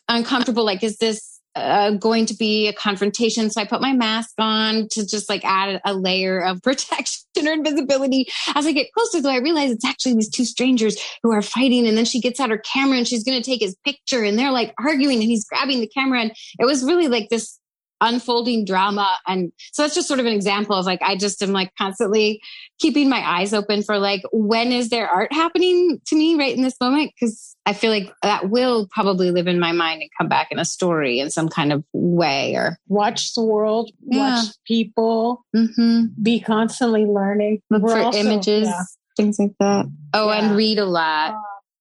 [0.08, 0.64] uncomfortable.
[0.64, 3.50] Like, is this uh, going to be a confrontation?
[3.50, 7.54] So I put my mask on to just like add a layer of protection or
[7.54, 8.28] invisibility.
[8.54, 11.88] As I get closer, though, I realize it's actually these two strangers who are fighting.
[11.88, 14.38] And then she gets out her camera and she's going to take his picture and
[14.38, 16.22] they're like arguing and he's grabbing the camera.
[16.22, 17.60] And it was really like this
[18.02, 19.18] unfolding drama.
[19.28, 22.42] And so that's just sort of an example of like, I just am like constantly
[22.80, 26.62] keeping my eyes open for like, when is there art happening to me right in
[26.62, 27.12] this moment?
[27.20, 30.60] Cause I feel like that will probably live in my mind and come back in
[30.60, 34.36] a story in some kind of way or watch the world, Yeah.
[34.36, 36.06] watch people, mm-hmm.
[36.22, 37.62] be constantly learning.
[37.70, 38.84] look We're for also- images, Yeah.
[39.18, 39.86] things like that.
[40.14, 40.40] Oh, Yeah.
[40.46, 41.36] and read a lot.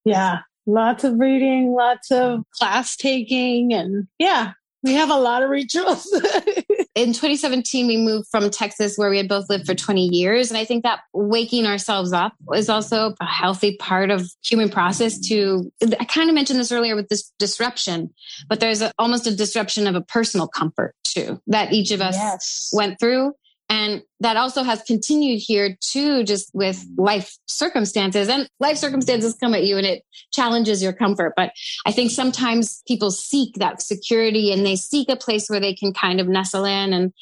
[0.05, 0.39] yeah.
[0.67, 4.53] Lots of reading, lots of class taking, and yeah,
[4.85, 6.07] we have a lot of rituals.
[6.95, 10.57] in 2017 we moved from texas where we had both lived for 20 years and
[10.57, 15.71] i think that waking ourselves up is also a healthy part of human process to
[15.99, 18.13] i kind of mentioned this earlier with this disruption
[18.49, 22.17] but there's a, almost a disruption of a personal comfort too that each of us
[22.17, 22.71] yes.
[22.73, 23.33] went through
[23.75, 28.29] and that also has continued here too just with life circumstances.
[28.29, 31.33] And life circumstances come at you and it challenges your comfort.
[31.37, 31.51] But
[31.85, 35.93] i think sometimes people seek that security and they seek a place where they can
[35.93, 36.93] kind of nestle in.
[36.93, 37.13] And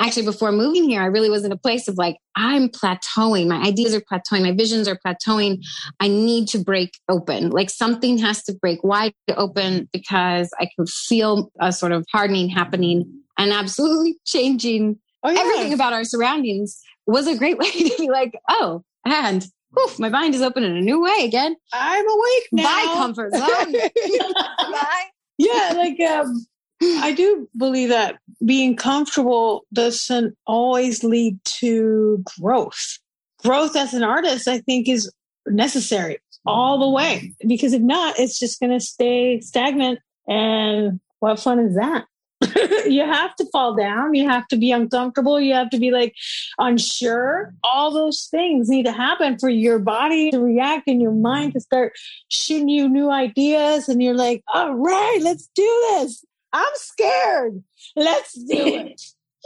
[0.00, 3.46] actually before moving here i really was in a place of like i'm plateauing.
[3.46, 4.42] My ideas are plateauing.
[4.42, 5.62] My visions are plateauing.
[6.00, 7.50] I need to break open.
[7.50, 12.48] Like something has to break wide open because i can feel a sort of hardening
[12.48, 15.40] happening and absolutely changing oh, yeah.
[15.40, 20.08] everything about our surroundings was a great way to be like, oh, and whew, my
[20.08, 21.56] mind is open in a new way again.
[21.72, 22.64] I'm awake now.
[22.64, 23.72] Bye, comfort zone.
[24.72, 25.04] Bye.
[25.38, 26.46] yeah, like um,
[26.82, 32.98] I do believe that being comfortable doesn't always lead to growth.
[33.42, 35.10] Growth as an artist, I think, is
[35.46, 39.98] necessary all the way because if not, it's just going to stay stagnant.
[40.26, 42.06] And what fun is that?
[42.86, 44.14] you have to fall down.
[44.14, 45.38] You have to be uncomfortable.
[45.40, 46.14] You have to be like
[46.58, 47.52] unsure.
[47.62, 51.60] All those things need to happen for your body to react and your mind to
[51.60, 51.92] start
[52.28, 53.88] shooting you new ideas.
[53.88, 56.24] And you're like, all right, let's do this.
[56.52, 57.62] I'm scared.
[57.94, 59.02] Let's do it.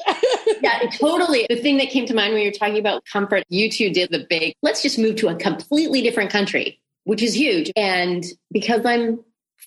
[0.62, 1.46] yeah, totally.
[1.48, 4.10] The thing that came to mind when you were talking about comfort, you two did
[4.10, 7.70] the big, let's just move to a completely different country, which is huge.
[7.76, 9.20] And because I'm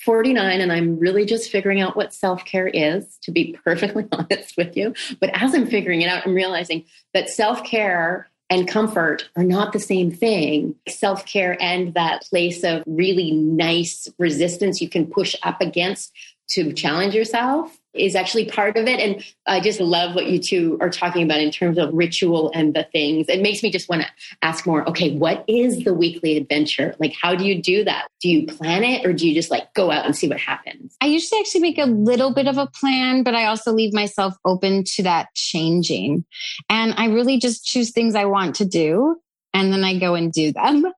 [0.04, 4.58] 49 and I'm really just figuring out what self care is, to be perfectly honest
[4.58, 4.94] with you.
[5.20, 9.74] But as I'm figuring it out, I'm realizing that self care and comfort are not
[9.74, 10.76] the same thing.
[10.88, 16.14] Self care and that place of really nice resistance you can push up against
[16.50, 19.00] to challenge yourself is actually part of it.
[19.00, 22.74] And I just love what you two are talking about in terms of ritual and
[22.74, 23.28] the things.
[23.30, 24.08] It makes me just want to
[24.42, 26.96] ask more okay, what is the weekly adventure?
[27.00, 28.08] Like, how do you do that?
[28.22, 30.96] Do you plan it or do you just like go out and see what happens?
[31.02, 34.36] I usually actually make a little bit of a plan, but I also leave myself
[34.46, 36.26] open to that changing.
[36.70, 39.18] And I really just choose things I want to do
[39.54, 40.86] and then I go and do them.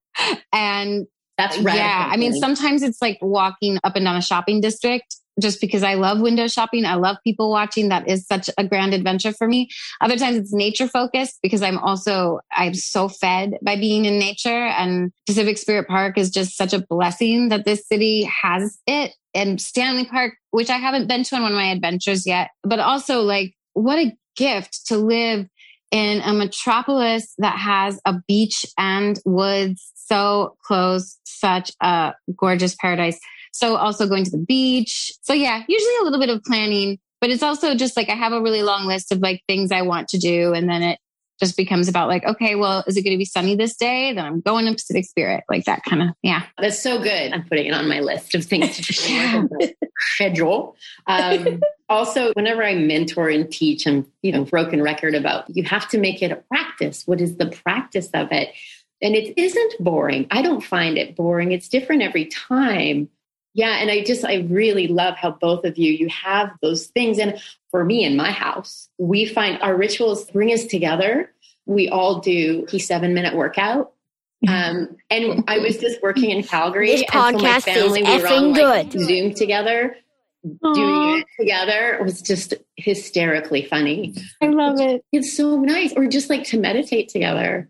[0.52, 1.76] And That's right.
[1.76, 5.84] yeah, I mean, sometimes it's like walking up and down a shopping district just because
[5.84, 6.86] I love window shopping.
[6.86, 7.90] I love people watching.
[7.90, 9.70] That is such a grand adventure for me.
[10.02, 14.50] Other times it's nature focused because I'm also, I'm so fed by being in nature
[14.50, 19.14] and Pacific Spirit Park is just such a blessing that this city has it.
[19.34, 22.80] And Stanley Park, which I haven't been to on one of my adventures yet, but
[22.80, 25.48] also like what a gift to live
[25.92, 33.20] in a metropolis that has a beach and woods so close, such a gorgeous paradise.
[33.52, 35.12] So also going to the beach.
[35.22, 38.34] So yeah, usually a little bit of planning, but it's also just like I have
[38.34, 40.54] a really long list of like things I want to do.
[40.54, 41.00] And then it
[41.40, 44.14] just becomes about like, okay, well, is it going to be sunny this day?
[44.14, 46.44] Then I'm going to Pacific Spirit, like that kind of, yeah.
[46.58, 47.32] That's so good.
[47.32, 49.74] I'm putting it on my list of things to do.
[50.20, 50.76] schedule.
[51.08, 55.88] Um, also, whenever I mentor and teach, I'm you know broken record about you have
[55.90, 57.04] to make it a practice.
[57.06, 58.54] What is the practice of it?
[59.02, 60.28] And it isn't boring.
[60.30, 61.52] I don't find it boring.
[61.52, 63.10] It's different every time.
[63.54, 67.18] Yeah, and I just I really love how both of you you have those things.
[67.18, 67.42] And
[67.72, 71.32] for me in my house, we find our rituals bring us together.
[71.66, 73.94] We all do a seven minute workout.
[74.48, 76.92] Um, and I was just working in Calgary.
[76.92, 79.02] This and so my podcast is family, we were all, effing like, good.
[79.02, 79.98] Zoom together,
[80.44, 84.16] doing it together it was just hysterically funny.
[84.42, 85.04] I love it.
[85.12, 85.94] It's so nice.
[85.96, 87.70] Or just like to meditate together.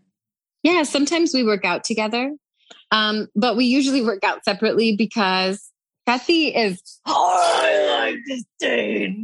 [0.62, 2.36] Yeah, sometimes we work out together,
[2.90, 5.69] um, but we usually work out separately because
[6.06, 6.80] Kathy is.
[7.06, 9.16] oh, I like this day.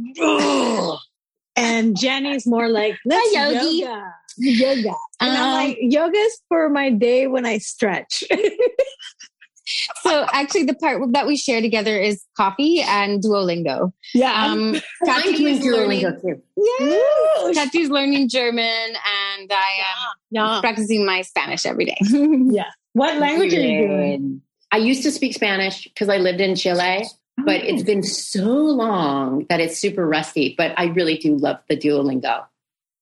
[1.55, 3.77] And Jenny's more like, let's Hi, Yogi.
[3.79, 4.13] yoga.
[4.37, 4.89] Yoga.
[4.89, 8.23] Um, And I'm Um, like, yoga's for my day when I stretch.
[10.03, 13.91] so actually, the part that we share together is coffee and Duolingo.
[14.13, 14.45] yeah.
[14.45, 16.41] Um, I'm Tati is learning, Duolingo too.
[16.55, 17.53] Woo!
[17.53, 20.59] Tati's learning German, and I am Yeah.
[20.61, 21.97] practicing my Spanish every day.
[22.53, 24.41] Yeah what language are you doing?
[24.71, 24.77] Good.
[24.81, 27.05] I used to speak Spanish because I lived in Chile,
[27.37, 30.55] but it's been so long that it's super rusty.
[30.57, 32.45] But I really do love the Duolingo.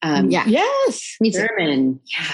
[0.02, 1.16] Um, yeah, Yes.
[1.20, 1.48] me too.
[1.48, 2.00] German.
[2.06, 2.26] Yeah.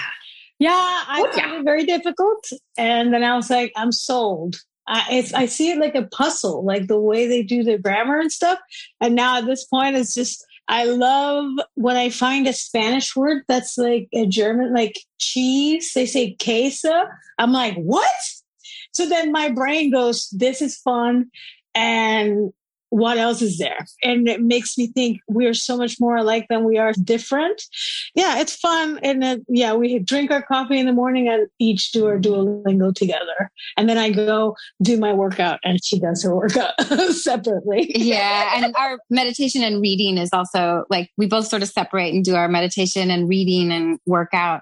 [0.59, 1.41] Yeah, I Oh, yeah.
[1.47, 2.45] found it very difficult.
[2.77, 4.57] And then I was like, I'm sold.
[4.87, 8.19] I, it's, I see it like a puzzle, like the way they do the grammar
[8.19, 8.59] and stuff.
[8.99, 13.43] And now at this point, it's just, I love when I find a Spanish word
[13.47, 15.93] that's like a German, like cheese.
[15.93, 16.91] They say queso.
[17.39, 18.05] I'm like, what?
[18.93, 21.31] So then my brain goes, this is fun.
[21.73, 22.51] And
[22.91, 23.85] what else is there?
[24.03, 27.63] And it makes me think we're so much more alike than we are different.
[28.15, 28.99] Yeah, it's fun.
[29.01, 32.93] And then, yeah, we drink our coffee in the morning and each do our Duolingo
[32.93, 33.49] together.
[33.77, 36.73] And then I go do my workout and she does her workout
[37.11, 37.91] separately.
[37.95, 42.23] yeah and our meditation and reading is also like we both sort of separate and
[42.25, 44.61] do our meditation and reading and workout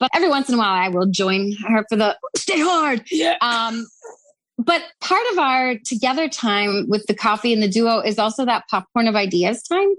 [0.00, 3.36] but every once in a while i will join her for the stay hard Yeah.
[3.40, 3.86] um
[4.58, 8.64] but part of our together time with the coffee and the duo is also that
[8.68, 9.94] popcorn of ideas time.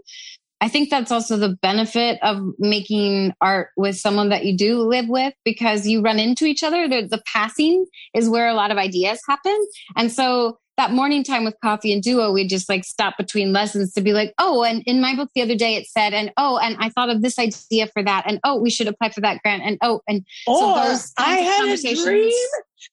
[0.61, 5.07] I think that's also the benefit of making art with someone that you do live
[5.07, 6.87] with because you run into each other.
[6.89, 9.57] The, the passing is where a lot of ideas happen.
[9.95, 13.93] And so that morning time with coffee and duo, we'd just like stop between lessons
[13.93, 16.57] to be like, oh, and in my book the other day it said, and oh,
[16.57, 19.41] and I thought of this idea for that, and oh, we should apply for that
[19.43, 22.31] grant, and oh, and Or those I had a dream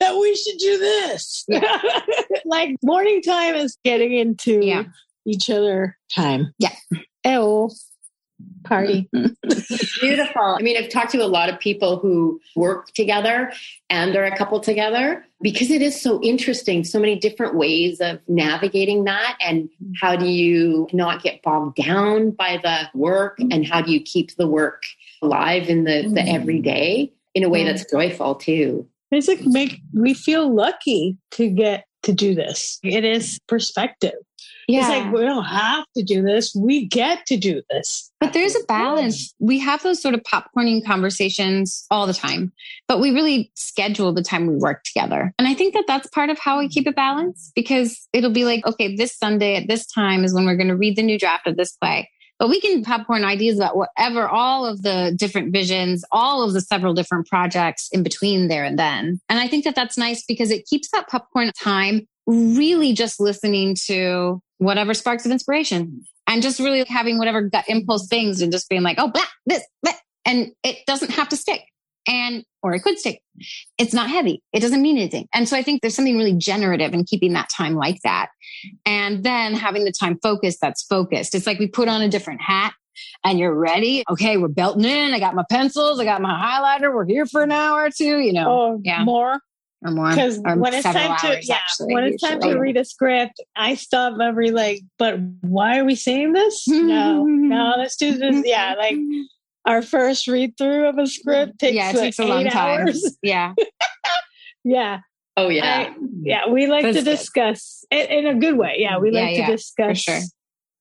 [0.01, 1.47] that we should do this.
[2.45, 4.85] like morning time is getting into Yeah.
[5.25, 6.53] each other time.
[6.59, 6.75] Yeah.
[7.25, 7.71] Ew.
[8.65, 9.09] Party.
[10.01, 10.43] Beautiful.
[10.43, 13.53] I mean, I've talked to a lot of people who work together
[13.89, 16.85] and are a couple together because it is so interesting.
[16.85, 19.37] So many different ways of navigating that.
[19.41, 19.71] And
[20.01, 23.39] how do you not get bogged down by the work?
[23.39, 24.83] And how do you keep the work
[25.23, 26.35] alive in the, the mm.
[26.35, 28.87] everyday in a way that's joyful too?
[29.11, 32.79] It's like make we feel lucky to get to do this.
[32.83, 34.15] It is perspective.
[34.69, 34.81] Yeah.
[34.81, 36.55] It's like we don't have to do this.
[36.55, 38.11] We get to do this.
[38.21, 39.35] But there's a balance.
[39.39, 42.53] We have those sort of popcorning conversations all the time,
[42.89, 45.33] but we really schedule the time we work together.
[45.39, 48.45] And I think that that's part of how we keep it balanced because it'll be
[48.45, 51.19] like, okay, this Sunday at this time is when we're going to read the new
[51.19, 52.11] draft of this play.
[52.39, 56.61] But we can popcorn ideas about whatever, all of the different visions, all of the
[56.61, 59.21] several different projects in between there and then.
[59.29, 63.75] And I think that that's nice because it keeps that popcorn time really just listening
[63.87, 68.69] to whatever sparks of inspiration and just really having whatever gut impulse things and just
[68.69, 69.93] being like, oh, blah, this, blah.
[70.25, 71.63] and it doesn't have to stick.
[72.09, 73.21] And, or it could stick.
[73.79, 74.41] It's not heavy.
[74.53, 75.27] It doesn't mean anything.
[75.35, 78.29] And so I think there's something really generative in keeping that time like that.
[78.85, 81.35] And then having the time focused that's focused.
[81.35, 82.75] It's like we put on a different hat
[83.25, 84.05] and you're ready.
[84.09, 85.15] Okay, we're belting in.
[85.15, 85.99] I got my pencils.
[85.99, 86.95] I got my highlighter.
[86.95, 89.03] We're here for an hour or two, you know, Oh, yeah.
[89.03, 89.41] more.
[89.85, 90.11] Or more.
[90.11, 93.75] Because when it's time to yeah, actually, when it's time to read a script, I
[93.75, 96.67] stop every like, but why are we saying this?
[96.69, 98.43] No, no, let's do this.
[98.47, 98.97] Yeah, like
[99.65, 102.53] our first read through of a script takes, yeah, it like takes a long eight
[102.53, 102.81] time.
[102.83, 103.19] hours.
[103.23, 103.55] Yeah.
[104.65, 105.01] Yeah,
[105.37, 105.87] Oh, yeah.
[105.91, 108.77] I- yeah, we like That's to discuss in, in a good way.
[108.79, 110.19] Yeah, we like yeah, to discuss sure.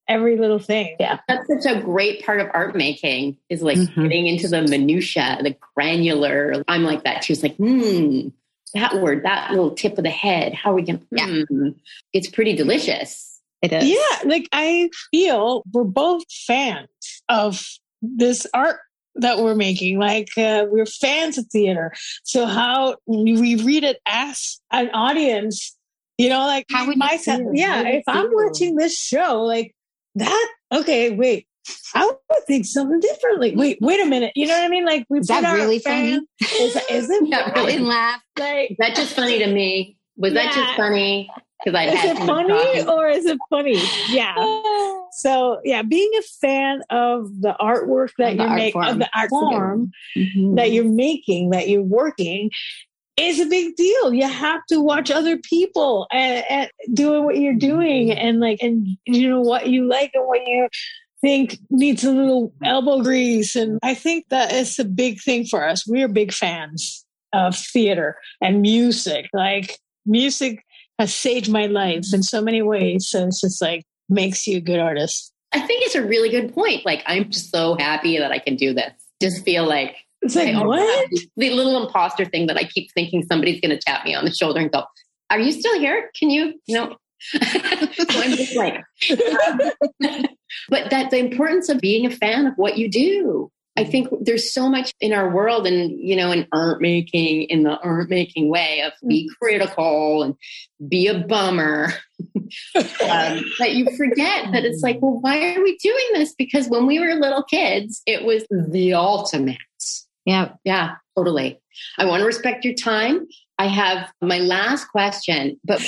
[0.08, 0.96] every little thing.
[1.00, 4.04] Yeah, That's such a great part of art making is like Mhm.
[4.04, 6.64] getting into the minutia, the granular.
[6.68, 7.34] I'm like that too.
[7.34, 8.30] It's like, hmm,
[8.74, 10.54] that word, that little tip of the head.
[10.54, 11.26] How are we going Yeah.
[11.28, 11.46] to?
[11.50, 11.70] Hmm.
[12.14, 13.40] It's pretty delicious.
[13.62, 13.86] It is.
[13.90, 14.28] yeah.
[14.30, 16.90] Like I feel we're both fans
[17.30, 17.66] of
[18.02, 18.80] this art
[19.16, 19.98] that we're making.
[19.98, 21.94] Like uh, we're fans of theater.
[22.24, 25.76] So how we read it as an audience,
[26.18, 27.42] you know, like How would you myself.
[27.54, 29.74] Yeah, How if I'm watching this show, like
[30.16, 30.54] that.
[30.72, 31.48] Okay, wait.
[31.94, 33.56] I would think something differently.
[33.56, 34.32] Wait, wait a minute.
[34.36, 34.86] You know what I mean?
[34.86, 37.80] Like we Is put that really fan- Is, is it Yeah, I really.
[37.80, 38.22] laugh.
[38.38, 39.98] like Is that just funny to me?
[40.18, 40.76] Was that just Yeah.
[40.78, 41.30] funny?
[41.64, 43.82] Because I is had it funny or is it funny?
[44.10, 44.36] Yeah.
[45.18, 48.88] So yeah, being a fan of the artwork that Of you're art making, form.
[48.90, 50.56] of the art That's a good form Mhm.
[50.58, 52.52] that you're making, that you're working,
[53.16, 54.14] is a big deal.
[54.14, 58.86] You have to watch other people and, and doing what you're doing, and like, and
[59.06, 60.68] you know what you like and what you
[61.26, 63.56] think needs a little elbow grease.
[63.56, 65.88] And I think that is a big thing for us.
[65.88, 67.04] We're big fans
[67.34, 69.26] of theater and music.
[69.34, 70.64] Like music
[71.00, 73.08] has saved my life in so many ways.
[73.10, 75.34] So it's just like makes you a good artist.
[75.52, 76.86] I think it's a really good point.
[76.86, 78.92] Like, I'm just so happy that I can do this.
[79.22, 81.10] Just feel like It's like, I what?
[81.38, 84.34] The little imposter thing that I keep thinking somebody's going to tap me on the
[84.34, 84.84] shoulder and go,
[85.30, 86.12] "Are you still here?
[86.20, 86.98] Can you?" No.
[87.32, 88.84] so I'm just like,
[90.70, 93.52] but that the importance of being a fan of what you do.
[93.78, 97.64] I think there's so much in our world and, you know, in art making, in
[97.64, 100.36] the art making way of be critical and
[100.88, 101.90] be a bummer,
[102.78, 106.34] um, that you forget that it's like, well, why are we doing this?
[106.36, 109.58] Because when we were little kids, it was the ultimate.
[110.24, 110.54] Yeah.
[110.64, 111.60] Yeah, totally.
[111.98, 113.28] I want to respect your time.
[113.58, 115.82] I have my last question, but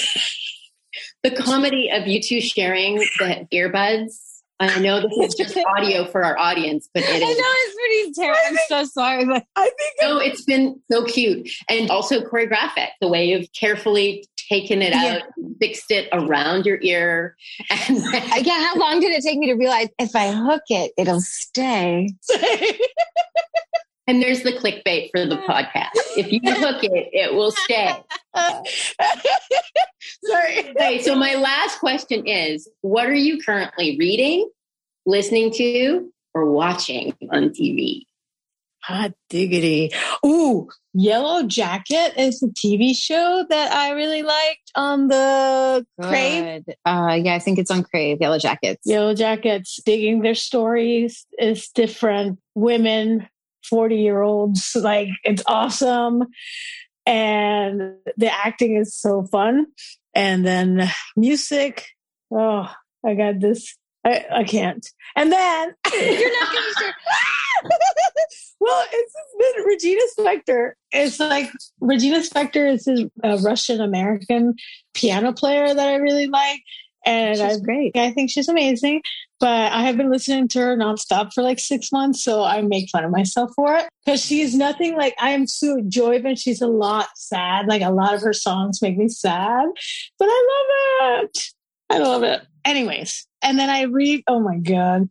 [1.30, 4.24] the comedy of you two sharing the earbuds.
[4.60, 7.38] I know this is just audio for our audience, but it I know is.
[7.40, 8.40] it's pretty terrible.
[8.48, 9.26] I'm so sorry.
[9.26, 12.88] But I think No, it's been so cute and also choreographic.
[13.00, 15.22] The way you've carefully taken it out,
[15.60, 17.36] fixed it around your ear,
[17.70, 17.98] and
[18.46, 22.10] yeah, how long did it take me to realize if I hook it, it'll stay?
[24.08, 25.92] and there's the clickbait for the podcast.
[26.18, 27.96] If you hook it, it will stay.
[30.24, 30.70] Sorry.
[30.70, 34.50] Okay, so my last question is what are you currently reading,
[35.06, 38.04] listening to, or watching on TV?
[38.84, 39.92] Hot diggity.
[40.26, 46.64] Ooh, Yellow Jacket is a TV show that I really liked on the Crave.
[46.86, 48.20] Uh, yeah, I think it's on Crave.
[48.22, 48.82] Yellow Jackets.
[48.86, 52.40] Yellow Jackets, digging their stories is different.
[52.56, 53.28] Women,
[53.70, 56.24] 40 year olds, like it's awesome.
[57.06, 59.68] And the acting is so fun.
[60.14, 61.88] And then music.
[62.32, 62.70] Oh,
[63.06, 63.78] I got this.
[64.06, 64.86] I, I can't.
[65.16, 66.94] And then You're not going to share.
[68.60, 70.72] well, it's been Regina Spektor.
[70.92, 71.50] It's like
[71.82, 74.56] Regina Spektor is this uh, Russian American
[74.94, 76.62] piano player that I really like.
[77.08, 77.96] And I, She's great.
[77.96, 79.02] I think she's amazing.
[79.40, 82.90] But I have been listening to her nonstop for like six months, so I make
[82.90, 86.38] fun of myself for it because she's nothing like I am Sue Joyvan.
[86.38, 87.68] She's a lot sad.
[87.68, 89.68] Like a lot of her songs make me sad,
[90.20, 90.66] but I
[91.10, 91.40] love it.
[91.90, 92.42] I love it.
[92.66, 94.24] Anyways, and then I read.
[94.28, 95.08] Oh my god,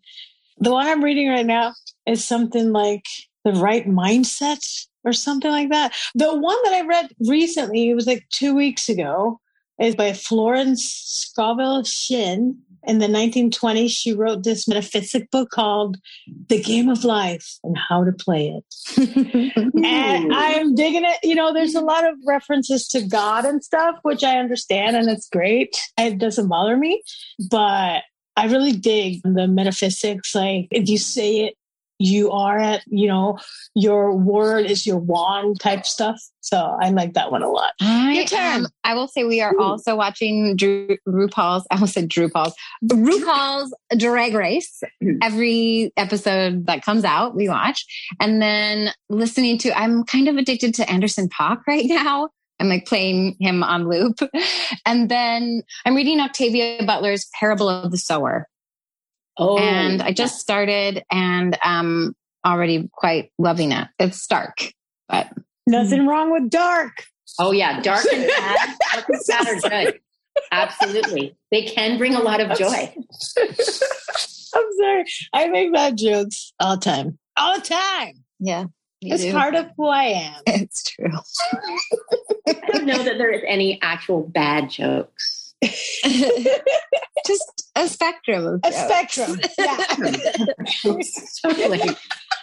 [0.59, 1.73] the one I'm reading right now
[2.07, 3.07] is something like
[3.45, 5.95] the right mindset or something like that.
[6.15, 9.41] The one that I read recently, it was like two weeks ago,
[9.81, 12.59] is by Florence Scovel Shinn.
[12.85, 15.97] In the 1920s, she wrote this metaphysic book called
[16.49, 19.57] The Game of Life and How to Play It.
[19.85, 21.17] and I'm digging it.
[21.25, 25.11] You know, there's a lot of references to God and stuff, which I understand and
[25.11, 25.77] it's great.
[25.99, 27.03] It doesn't bother me,
[27.51, 28.03] but
[28.37, 30.35] I really dig the metaphysics.
[30.35, 31.55] Like if you say it,
[31.99, 33.39] you are at, you know,
[33.75, 36.21] your word is your wand type stuff.
[36.41, 37.73] So I like that one a lot.
[37.81, 38.65] I, Your turn.
[38.65, 41.67] um, I will say we are also watching Drew, RuPaul's.
[41.71, 42.55] I almost said Drew Paul's.
[42.85, 44.83] RuPaul's Drag Race.
[45.23, 47.85] Every episode that comes out, we watch,
[48.21, 49.77] and then listening to.
[49.77, 52.29] I'm kind of addicted to Anderson .Paak right now.
[52.61, 54.19] I'm like playing him on loop,
[54.87, 58.49] and then I'm reading Octavia Butler's Parable of the Sower,
[59.39, 62.15] Oh, and I just started, and um,
[62.45, 63.89] already quite loving it.
[63.99, 64.73] It's dark,
[65.09, 65.29] but
[65.67, 67.05] Nothing wrong with dark.
[67.39, 70.01] oh yeah, dark and bad, dark and bad are good.
[70.53, 72.95] Absolutely, they can bring a lot of joy.
[73.39, 75.05] I'm sorry.
[75.33, 77.19] I make bad jokes all the time.
[77.37, 78.15] All the time.
[78.39, 78.65] yeah,
[79.03, 79.33] It's do.
[79.33, 80.41] part of who I am.
[80.47, 81.13] It's true.
[82.49, 85.46] I don't know that there is any actual bad jokes.
[87.27, 88.85] Just a spectrum of A jokes.
[88.85, 89.41] spectrum.
[89.59, 89.77] Yeah.
[91.43, 91.81] totally.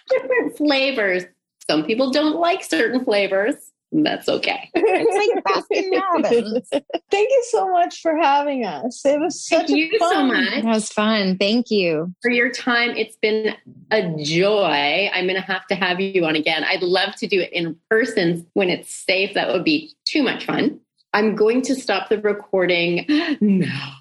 [0.09, 1.23] Different flavors.
[1.69, 3.55] Some people don't like certain flavors.
[3.93, 4.69] and That's okay.
[4.73, 6.67] It's like Baskin Robbins.
[7.09, 9.05] Thank you so much for having us.
[9.05, 10.49] It was such Thank a you so much.
[10.55, 11.37] That was fun.
[11.37, 12.13] Thank you.
[12.21, 12.91] for your time.
[12.97, 13.55] It's been
[13.91, 15.09] a joy.
[15.13, 16.63] I'm going to have to have you on again.
[16.65, 19.33] I'd love to do it in person when it's safe.
[19.35, 20.79] That would be too much fun.
[21.13, 23.05] I'm going to stop the recording
[23.39, 23.99] now.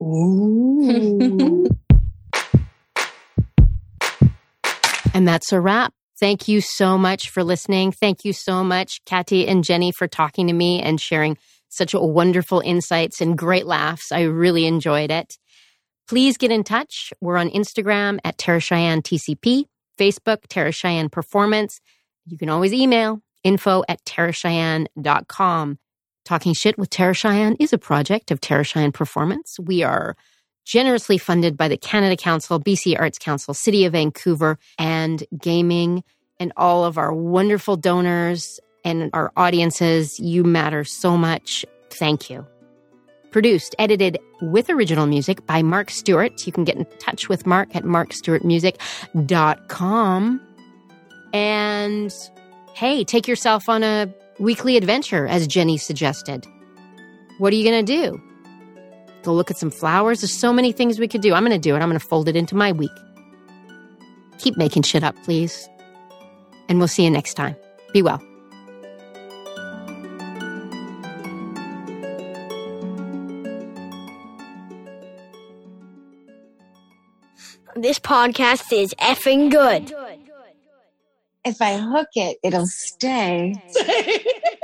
[5.14, 5.92] And that's a wrap.
[6.18, 7.92] Thank you so much for listening.
[7.92, 11.36] Thank you so much, Katty and Jenny, for talking to me and sharing
[11.68, 14.12] such wonderful insights and great laughs.
[14.12, 15.36] I really enjoyed it.
[16.08, 17.12] Please get in touch.
[17.20, 19.64] We're on Instagram at Tara Cheyenne TCP,
[19.98, 21.80] Facebook, Tara Cheyenne Performance.
[22.26, 25.78] You can always email info at taracheyenne.com.
[26.24, 29.58] Talking Shit with Tara Cheyenne is a project of Tara Cheyenne Performance.
[29.58, 30.16] We are
[30.64, 36.04] generously funded by the Canada Council, BC Arts Council, City of Vancouver, and Gaming,
[36.38, 40.20] and all of our wonderful donors and our audiences.
[40.20, 41.66] You matter so much.
[41.90, 42.46] Thank you.
[43.32, 46.46] Produced, edited with original music by Mark Stewart.
[46.46, 50.40] You can get in touch with Mark at markstewartmusic.com.
[51.32, 52.14] And
[52.74, 56.46] hey, take yourself on a weekly adventure, as Jenny suggested.
[57.38, 58.22] What are you going to do?
[59.22, 60.20] Go look at some flowers.
[60.20, 61.34] There's so many things we could do.
[61.34, 61.78] I'm going to do it.
[61.80, 62.90] I'm going to fold it into my week.
[64.38, 65.68] Keep making shit up, please.
[66.68, 67.56] And we'll see you next time.
[67.92, 68.20] Be well.
[77.74, 79.92] This podcast is effing good.
[81.44, 83.54] If I hook it, it'll stay.